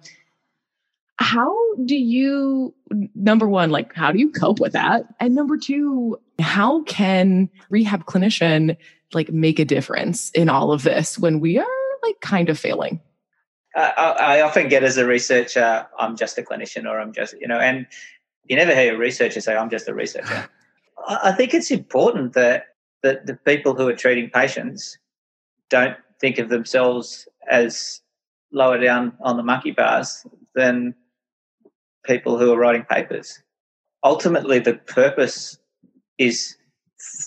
How 1.18 1.54
do 1.84 1.96
you, 1.96 2.74
number 3.14 3.46
one, 3.46 3.70
like, 3.70 3.94
how 3.94 4.10
do 4.10 4.18
you 4.18 4.30
cope 4.30 4.58
with 4.58 4.72
that? 4.72 5.04
And 5.20 5.34
number 5.34 5.58
two, 5.58 6.18
how 6.38 6.82
can 6.84 7.50
rehab 7.68 8.06
clinician 8.06 8.76
like 9.12 9.30
make 9.30 9.58
a 9.58 9.66
difference 9.66 10.30
in 10.30 10.48
all 10.48 10.72
of 10.72 10.82
this 10.82 11.18
when 11.18 11.40
we 11.40 11.58
are 11.58 11.66
like 12.02 12.20
kind 12.22 12.48
of 12.48 12.58
failing? 12.58 13.00
I, 13.76 13.90
I 14.18 14.40
often 14.40 14.68
get 14.68 14.82
as 14.82 14.96
a 14.96 15.06
researcher, 15.06 15.86
I'm 15.98 16.16
just 16.16 16.38
a 16.38 16.42
clinician 16.42 16.86
or 16.86 16.98
I'm 16.98 17.12
just, 17.12 17.34
you 17.38 17.46
know, 17.46 17.58
and 17.58 17.86
you 18.46 18.56
never 18.56 18.74
hear 18.74 18.94
a 18.94 18.98
researcher 18.98 19.40
say, 19.40 19.56
I'm 19.56 19.70
just 19.70 19.88
a 19.88 19.94
researcher. 19.94 20.48
I 21.08 21.32
think 21.32 21.54
it's 21.54 21.70
important 21.70 22.34
that, 22.34 22.66
that 23.02 23.26
the 23.26 23.34
people 23.34 23.74
who 23.74 23.88
are 23.88 23.96
treating 23.96 24.30
patients 24.30 24.98
don't 25.68 25.96
think 26.20 26.38
of 26.38 26.48
themselves 26.48 27.28
as 27.50 28.02
lower 28.52 28.78
down 28.78 29.16
on 29.20 29.36
the 29.36 29.42
monkey 29.42 29.70
bars 29.70 30.26
than 30.54 30.94
people 32.04 32.38
who 32.38 32.52
are 32.52 32.58
writing 32.58 32.84
papers. 32.84 33.42
Ultimately, 34.02 34.58
the 34.58 34.74
purpose 34.74 35.58
is 36.18 36.56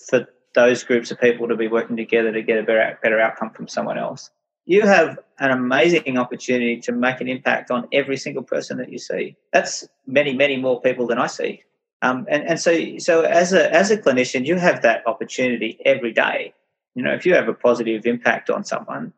for 0.09 0.27
those 0.55 0.83
groups 0.83 1.09
of 1.09 1.19
people 1.19 1.47
to 1.47 1.55
be 1.55 1.67
working 1.67 1.95
together 1.95 2.31
to 2.31 2.41
get 2.41 2.59
a 2.59 2.63
better, 2.63 2.99
better 3.01 3.19
outcome 3.19 3.49
from 3.51 3.67
someone 3.67 3.97
else 3.97 4.29
you 4.65 4.81
have 4.83 5.19
an 5.39 5.51
amazing 5.51 6.17
opportunity 6.17 6.79
to 6.81 6.91
make 6.91 7.19
an 7.19 7.27
impact 7.27 7.69
on 7.71 7.87
every 7.91 8.17
single 8.17 8.43
person 8.43 8.77
that 8.77 8.91
you 8.91 8.97
see. 8.97 9.35
That's 9.51 9.87
many, 10.07 10.33
many 10.33 10.57
more 10.57 10.79
people 10.81 11.07
than 11.07 11.17
I 11.17 11.27
see. 11.27 11.63
Um, 12.01 12.25
and, 12.29 12.43
and 12.43 12.59
so, 12.59 12.97
so 12.97 13.21
as 13.21 13.53
a 13.53 13.73
as 13.73 13.89
a 13.89 13.97
clinician, 13.97 14.45
you 14.45 14.57
have 14.57 14.81
that 14.81 15.07
opportunity 15.07 15.79
every 15.85 16.11
day. 16.11 16.53
You 16.95 17.03
know, 17.03 17.13
if 17.13 17.25
you 17.25 17.33
have 17.33 17.47
a 17.47 17.53
positive 17.53 18.05
impact 18.05 18.49
on 18.49 18.63
someone, 18.63 19.13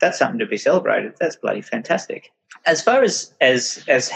that's 0.00 0.18
something 0.18 0.38
to 0.38 0.46
be 0.46 0.56
celebrated. 0.56 1.14
That's 1.20 1.36
bloody 1.36 1.60
fantastic. 1.60 2.32
As 2.64 2.82
far 2.82 3.02
as 3.02 3.34
as 3.42 3.84
as 3.88 4.10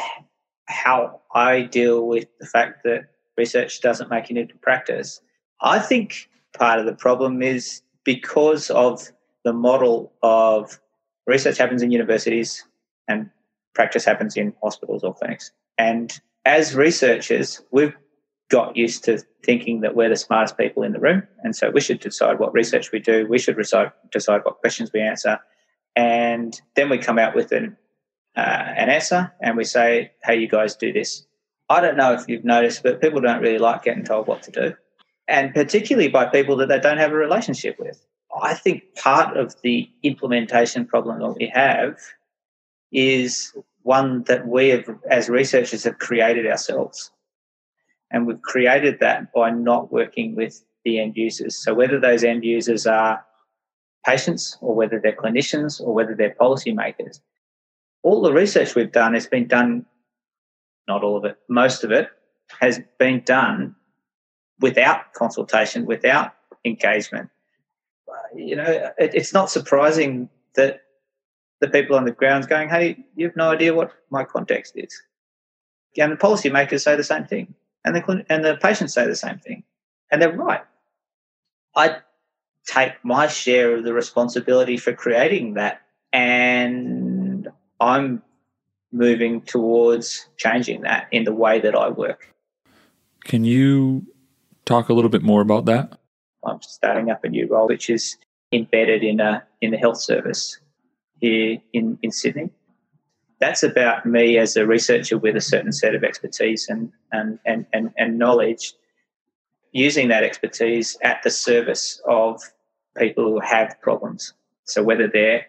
how 0.67 1.21
I 1.35 1.63
deal 1.63 2.07
with 2.07 2.27
the 2.41 2.47
fact 2.47 2.83
that 2.85 3.05
research 3.37 3.81
doesn't 3.83 4.11
make 4.11 4.31
it 4.31 4.39
into 4.39 4.55
practice, 4.57 5.21
I 5.61 5.79
think 5.79 6.31
part 6.57 6.79
of 6.79 6.87
the 6.87 6.95
problem 6.95 7.43
is 7.43 7.83
because 8.05 8.71
of 8.71 9.13
the 9.45 9.53
model 9.53 10.13
of 10.23 10.81
research 11.27 11.59
happens 11.59 11.83
in 11.83 11.91
universities 11.91 12.65
and 13.09 13.31
practice 13.75 14.05
happens 14.05 14.37
in 14.37 14.55
hospitals 14.63 15.03
or 15.03 15.15
clinics. 15.15 15.53
And 15.79 16.19
as 16.45 16.75
researchers, 16.75 17.63
we've 17.71 17.95
got 18.51 18.77
used 18.77 19.05
to 19.05 19.19
thinking 19.43 19.81
that 19.81 19.97
we're 19.97 20.09
the 20.09 20.17
smartest 20.17 20.59
people 20.59 20.83
in 20.83 20.93
the 20.93 21.01
room. 21.01 21.23
And 21.43 21.57
so 21.57 21.71
we 21.71 21.81
should 21.81 22.01
decide 22.01 22.39
what 22.39 22.53
research 22.53 22.93
we 22.93 22.99
do. 22.99 23.27
We 23.27 23.39
should 23.39 23.57
decide, 23.57 23.93
decide 24.11 24.43
what 24.45 24.61
questions 24.61 24.91
we 24.93 25.01
answer. 25.01 25.41
And 25.97 26.61
then 26.77 26.89
we 26.89 26.99
come 26.99 27.19
out 27.19 27.35
with 27.35 27.53
an, 27.53 27.77
uh, 28.37 28.41
an 28.41 28.91
answer 28.91 29.33
and 29.41 29.57
we 29.57 29.65
say, 29.65 30.13
hey, 30.23 30.39
you 30.39 30.49
guys 30.49 30.77
do 30.77 30.93
this. 30.93 31.27
I 31.69 31.81
don't 31.81 31.97
know 31.97 32.13
if 32.13 32.29
you've 32.29 32.45
noticed, 32.45 32.83
but 32.83 33.01
people 33.01 33.21
don't 33.21 33.41
really 33.41 33.59
like 33.59 33.85
getting 33.85 34.05
told 34.05 34.27
what 34.27 34.43
to 34.43 34.51
do. 34.51 34.75
And 35.29 35.55
particularly 35.55 36.09
by 36.09 36.27
people 36.27 36.57
that 36.57 36.69
they 36.69 36.79
don't 36.79 36.99
have 36.99 37.13
a 37.13 37.17
relationship 37.17 37.77
with. 37.79 38.05
I 38.41 38.55
think 38.55 38.95
part 38.97 39.37
of 39.37 39.55
the 39.63 39.89
implementation 40.03 40.87
problem 40.87 41.21
that 41.21 41.37
we 41.39 41.51
have 41.53 41.99
is 42.91 43.53
one 43.83 44.23
that 44.25 44.47
we 44.47 44.71
have, 44.71 44.89
as 45.11 45.29
researchers 45.29 45.85
have 45.85 45.99
created 45.99 46.47
ourselves. 46.47 47.11
And 48.11 48.27
we've 48.27 48.41
created 48.43 49.01
that 49.01 49.33
by 49.33 49.51
not 49.51 49.93
working 49.93 50.35
with 50.35 50.63
the 50.85 50.99
end 50.99 51.17
users. 51.17 51.57
So 51.57 51.75
whether 51.75 51.99
those 51.99 52.25
end 52.25 52.45
users 52.45 52.87
are 52.87 53.25
patients 54.07 54.57
or 54.61 54.75
whether 54.75 55.01
they're 55.01 55.17
clinicians 55.17 55.81
or 55.81 55.95
whether 55.95 56.15
they're 56.15 56.37
policymakers, 56.41 57.21
all 58.03 58.23
the 58.23 58.33
research 58.33 58.75
we've 58.75 58.93
done 58.93 59.15
has 59.15 59.27
been 59.27 59.47
done, 59.47 59.87
not 60.89 61.05
all 61.05 61.17
of 61.17 61.25
it, 61.25 61.37
most 61.49 61.85
of 61.85 61.93
it 61.93 62.09
has 62.61 62.81
been 62.99 63.23
done 63.25 63.75
without 64.61 65.13
consultation, 65.15 65.87
without 65.87 66.33
engagement. 66.65 67.31
You 68.35 68.57
know, 68.57 68.91
it, 68.99 69.15
it's 69.15 69.33
not 69.33 69.51
surprising 69.51 70.29
that 70.55 70.83
the 71.61 71.69
people 71.69 71.97
on 71.97 72.05
the 72.05 72.13
ground's 72.13 72.47
going, 72.47 72.69
hey, 72.69 73.05
you 73.15 73.27
have 73.27 73.37
no 73.37 73.51
idea 73.51 73.75
what 73.75 73.93
my 74.11 74.25
context 74.25 74.73
is. 74.77 75.03
And 75.97 76.13
the 76.13 76.17
policymakers 76.17 76.81
say 76.81 76.97
the 76.97 77.05
same 77.05 77.25
thing, 77.25 77.55
and 77.85 77.95
the, 77.95 78.25
and 78.29 78.45
the 78.45 78.57
patients 78.57 78.95
say 78.95 79.07
the 79.07 79.17
same 79.17 79.39
thing, 79.39 79.63
and 80.11 80.21
they're 80.21 80.33
right. 80.33 80.63
I 81.77 81.99
take 82.67 82.93
my 83.05 83.27
share 83.27 83.77
of 83.77 83.85
the 83.85 83.93
responsibility 83.93 84.77
for 84.77 84.93
creating 84.93 85.55
that, 85.55 85.83
and 86.13 87.49
I'm 87.81 88.23
moving 88.91 89.43
towards 89.43 90.27
changing 90.37 90.83
that 90.83 91.09
in 91.13 91.25
the 91.25 91.35
way 91.35 91.61
that 91.61 91.75
I 91.75 91.89
work. 91.89 92.29
Can 93.25 93.45
you 93.45 94.07
talk 94.65 94.89
a 94.89 94.95
little 94.95 95.11
bit 95.11 95.23
more 95.23 95.41
about 95.41 95.65
that? 95.67 95.99
I'm 96.45 96.61
starting 96.63 97.11
up 97.11 97.25
a 97.25 97.29
new 97.29 97.47
role, 97.47 97.69
which 97.69 97.89
is 97.91 98.17
embedded 98.53 99.03
in 99.03 99.21
a 99.21 99.45
in 99.61 99.71
the 99.71 99.79
health 99.79 100.01
service 100.01 100.59
here 101.21 101.59
in, 101.73 101.99
in 102.03 102.11
Sydney. 102.11 102.51
That's 103.41 103.63
about 103.63 104.05
me 104.05 104.39
as 104.39 104.57
a 104.57 104.67
researcher 104.67 105.19
with 105.19 105.37
a 105.37 105.41
certain 105.41 105.73
set 105.73 105.95
of 105.95 106.05
expertise 106.05 106.69
and, 106.69 106.93
and, 107.11 107.39
and, 107.45 107.67
and, 107.73 107.91
and 107.97 108.19
knowledge, 108.19 108.75
using 109.73 110.09
that 110.09 110.23
expertise 110.23 110.97
at 111.03 111.23
the 111.25 111.31
service 111.31 112.01
of 112.07 112.41
people 112.97 113.25
who 113.25 113.41
have 113.41 113.81
problems. 113.81 114.33
So 114.65 114.83
whether 114.83 115.09
they're 115.09 115.47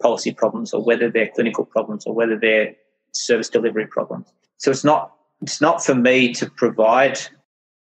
policy 0.00 0.32
problems 0.32 0.72
or 0.72 0.82
whether 0.82 1.10
they're 1.10 1.30
clinical 1.34 1.64
problems 1.64 2.06
or 2.06 2.14
whether 2.14 2.36
they're 2.36 2.74
service 3.12 3.48
delivery 3.48 3.86
problems. 3.86 4.26
So 4.56 4.70
it's 4.70 4.84
not 4.84 5.14
it's 5.40 5.60
not 5.60 5.84
for 5.84 5.94
me 5.94 6.32
to 6.34 6.50
provide 6.50 7.20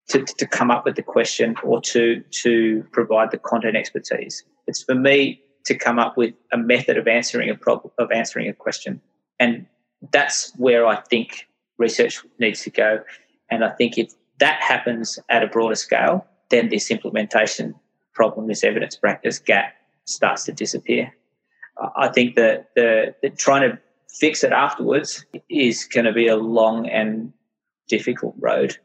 to, 0.09 0.25
to 0.25 0.47
come 0.47 0.71
up 0.71 0.85
with 0.85 0.97
the 0.97 1.03
question 1.03 1.55
or 1.63 1.81
to 1.81 2.23
to 2.43 2.85
provide 2.93 3.31
the 3.31 3.39
content 3.39 3.77
expertise. 3.77 4.45
It's 4.67 4.83
for 4.83 4.95
me 4.95 5.41
to 5.65 5.75
come 5.77 5.99
up 5.99 6.17
with 6.17 6.35
a 6.53 6.59
method 6.59 6.97
of 6.97 7.07
answering 7.07 7.51
a 7.51 7.55
problem 7.55 7.93
of 7.99 8.11
answering 8.13 8.49
a 8.49 8.53
question. 8.53 9.01
And 9.39 9.67
that's 10.11 10.53
where 10.57 10.85
i 10.85 10.97
think 10.97 11.47
research 11.79 12.25
needs 12.39 12.63
to 12.63 12.71
go. 12.71 13.01
And 13.51 13.65
i 13.65 13.71
think 13.71 13.99
if 13.99 14.13
that 14.39 14.61
happens 14.61 15.19
at 15.29 15.43
a 15.43 15.47
broader 15.47 15.77
scale 15.77 16.27
then 16.51 16.69
this 16.69 16.91
implementation 16.91 17.75
problem 18.13 18.47
this 18.47 18.65
evidence 18.65 18.97
practice 18.97 19.39
gap 19.39 19.75
starts 20.05 20.45
to 20.45 20.53
disappear. 20.53 21.13
I 21.97 22.09
think 22.09 22.35
that 22.37 22.71
the, 22.75 23.15
the 23.23 23.31
trying 23.31 23.71
to 23.71 23.79
fix 24.09 24.45
it 24.45 24.53
afterwards 24.53 25.25
is 25.49 25.85
going 25.85 26.05
to 26.05 26.13
be 26.13 26.29
a 26.29 26.37
long 26.37 26.89
and 26.89 27.33
difficult 27.89 28.35
road 28.39 28.77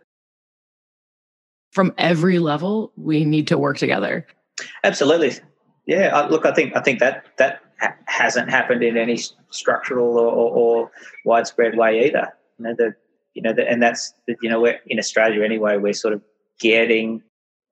from 1.71 1.93
every 1.97 2.39
level 2.39 2.91
we 2.95 3.25
need 3.25 3.47
to 3.47 3.57
work 3.57 3.77
together 3.77 4.25
absolutely 4.83 5.31
yeah, 5.87 6.09
uh, 6.09 6.27
look, 6.27 6.45
I 6.45 6.51
think 6.51 6.75
I 6.75 6.81
think 6.81 6.99
that 6.99 7.25
that 7.37 7.61
ha- 7.79 7.95
hasn't 8.05 8.51
happened 8.51 8.83
in 8.83 8.97
any 8.97 9.17
structural 9.49 10.17
or, 10.17 10.27
or, 10.27 10.51
or, 10.51 10.91
widespread 11.23 11.77
way 11.77 12.05
either. 12.05 12.33
You 12.59 12.65
know, 12.65 12.75
the 12.77 12.95
you 13.33 13.41
know, 13.41 13.53
the, 13.53 13.67
and 13.67 13.81
that's 13.81 14.13
the, 14.27 14.35
you 14.41 14.49
know, 14.49 14.59
we're 14.59 14.79
in 14.87 14.99
Australia 14.99 15.43
anyway. 15.43 15.77
We're 15.77 15.93
sort 15.93 16.13
of 16.13 16.21
getting 16.59 17.23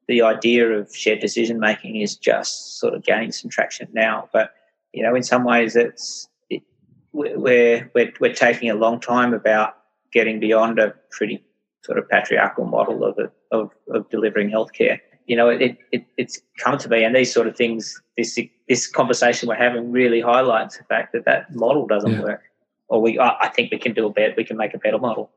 the 0.07 0.21
idea 0.21 0.69
of 0.69 0.95
shared 0.95 1.19
decision 1.19 1.59
making 1.59 1.97
is 1.97 2.15
just 2.15 2.79
sort 2.79 2.93
of 2.93 3.03
gaining 3.03 3.33
some 3.33 3.49
traction 3.49 3.89
now. 3.91 4.29
But 4.31 4.53
you 4.93 5.03
know, 5.03 5.13
in 5.13 5.23
some 5.23 5.43
ways, 5.43 5.75
it's 5.75 6.29
it, 6.49 6.63
we're 7.11 7.91
we're 7.93 8.13
we're 8.21 8.33
taking 8.33 8.69
a 8.69 8.75
long 8.75 9.01
time 9.01 9.33
about 9.33 9.75
getting 10.13 10.39
beyond 10.39 10.79
a 10.79 10.93
pretty 11.11 11.43
sort 11.85 11.97
of 11.97 12.09
patriarchal 12.09 12.65
model 12.65 13.03
of 13.03 13.17
of, 13.51 13.71
of 13.93 14.09
delivering 14.09 14.49
healthcare 14.49 14.99
you 15.25 15.35
know, 15.35 15.49
it, 15.49 15.77
it, 15.91 16.05
it's 16.17 16.39
come 16.59 16.77
to 16.77 16.87
be, 16.87 17.03
and 17.03 17.15
these 17.15 17.33
sort 17.33 17.47
of 17.47 17.55
things, 17.55 17.99
this 18.17 18.39
this 18.67 18.87
conversation 18.87 19.49
we're 19.49 19.55
having 19.55 19.91
really 19.91 20.21
highlights 20.21 20.77
the 20.77 20.83
fact 20.83 21.13
that 21.13 21.25
that 21.25 21.53
model 21.55 21.87
doesn't 21.87 22.11
yeah. 22.11 22.21
work, 22.21 22.43
or 22.89 23.01
we, 23.01 23.19
I 23.19 23.49
think 23.55 23.71
we 23.71 23.79
can 23.79 23.93
do 23.93 24.05
a 24.05 24.11
better, 24.11 24.33
we 24.37 24.43
can 24.43 24.57
make 24.57 24.73
a 24.73 24.77
better 24.77 24.99
model. 24.99 25.31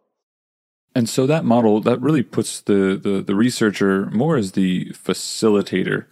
And 0.94 1.08
so 1.08 1.26
that 1.26 1.44
model 1.44 1.80
that 1.82 2.00
really 2.00 2.22
puts 2.22 2.61
the 2.61 3.00
the, 3.02 3.22
the 3.22 3.34
researcher 3.34 4.06
more 4.06 4.37
as 4.37 4.52
the 4.52 4.87
facilitator 4.90 6.06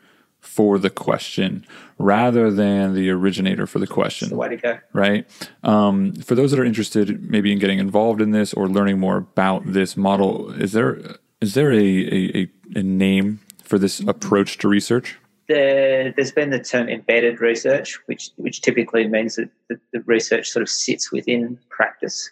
for 0.47 0.79
the 0.79 0.91
question 0.91 1.67
rather 1.99 2.51
than 2.51 2.95
the 2.95 3.11
originator 3.11 3.67
for 3.67 3.79
the 3.79 3.87
question. 3.87 4.27
That's 4.27 4.33
the 4.33 4.37
way 4.37 4.49
to 4.49 4.57
go. 4.57 4.79
Right. 4.93 5.27
Um, 5.63 6.15
for 6.15 6.35
those 6.35 6.51
that 6.53 6.61
are 6.61 6.65
interested, 6.65 7.29
maybe 7.29 7.53
in 7.53 7.59
getting 7.59 7.79
involved 7.79 8.21
in 8.21 8.31
this 8.31 8.55
or 8.55 8.69
learning 8.69 8.99
more 8.99 9.17
about 9.17 9.65
this 9.67 9.97
model, 9.97 10.53
is 10.53 10.73
there 10.73 11.17
is 11.41 11.55
there 11.55 11.73
a, 11.73 11.79
a, 11.79 12.51
a 12.75 12.83
name 12.83 13.41
for 13.63 13.79
this 13.79 14.01
approach 14.01 14.59
to 14.59 14.69
research? 14.69 15.19
There, 15.49 16.13
has 16.17 16.33
been 16.33 16.51
the 16.51 16.59
term 16.59 16.89
embedded 16.89 17.41
research, 17.41 17.99
which 18.07 18.31
which 18.37 18.63
typically 18.63 19.07
means 19.07 19.37
that 19.37 19.51
the, 19.69 19.79
the 19.93 20.01
research 20.01 20.49
sort 20.49 20.63
of 20.63 20.69
sits 20.69 21.13
within 21.13 21.59
practice, 21.71 22.31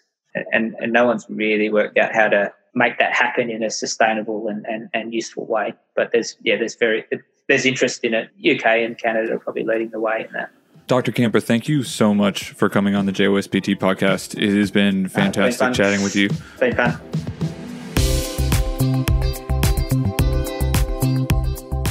and, 0.51 0.75
and 0.79 0.91
no 0.91 1.05
one's 1.05 1.25
really 1.29 1.69
worked 1.69 1.97
out 1.97 2.13
how 2.13 2.27
to 2.27 2.51
make 2.73 2.99
that 2.99 3.13
happen 3.13 3.49
in 3.49 3.63
a 3.63 3.69
sustainable 3.69 4.49
and, 4.49 4.65
and, 4.65 4.89
and 4.93 5.13
useful 5.13 5.45
way. 5.45 5.73
But 5.95 6.11
there's 6.11 6.35
yeah, 6.43 6.57
there's 6.57 6.75
very 6.75 7.05
there's 7.47 7.65
interest 7.65 8.03
in 8.03 8.13
it. 8.13 8.29
UK 8.39 8.65
and 8.65 8.97
Canada 8.97 9.33
are 9.33 9.39
probably 9.39 9.63
leading 9.63 9.89
the 9.89 9.99
way 9.99 10.25
in 10.27 10.33
that. 10.33 10.51
Dr. 10.87 11.11
Kamper, 11.11 11.39
thank 11.39 11.67
you 11.67 11.81
so 11.83 12.13
much 12.13 12.51
for 12.51 12.69
coming 12.69 12.93
on 12.93 13.07
the 13.07 13.11
JOSPT 13.11 13.77
podcast. 13.77 14.39
It 14.39 14.55
has 14.55 14.69
been 14.69 15.07
fantastic 15.07 15.61
uh, 15.61 15.65
been 15.67 15.73
chatting 15.73 16.03
with 16.03 16.15
you. 16.15 16.27
It's 16.27 16.59
been 16.59 16.75
fun. 16.75 16.99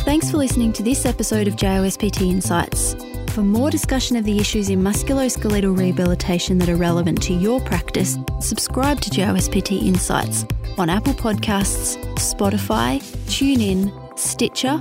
Thanks 0.04 0.30
for 0.30 0.36
listening 0.36 0.72
to 0.74 0.84
this 0.84 1.06
episode 1.06 1.48
of 1.48 1.56
JOSPT 1.56 2.22
Insights. 2.22 2.94
For 3.32 3.42
more 3.42 3.68
discussion 3.68 4.16
of 4.16 4.24
the 4.24 4.38
issues 4.38 4.70
in 4.70 4.80
musculoskeletal 4.80 5.76
rehabilitation 5.76 6.58
that 6.58 6.68
are 6.68 6.76
relevant 6.76 7.20
to 7.22 7.34
your 7.34 7.60
practice, 7.62 8.16
subscribe 8.40 9.00
to 9.00 9.10
JOSPT 9.10 9.84
Insights 9.84 10.44
on 10.78 10.88
Apple 10.88 11.14
Podcasts, 11.14 11.96
Spotify, 12.14 13.02
TuneIn, 13.26 14.16
Stitcher, 14.16 14.80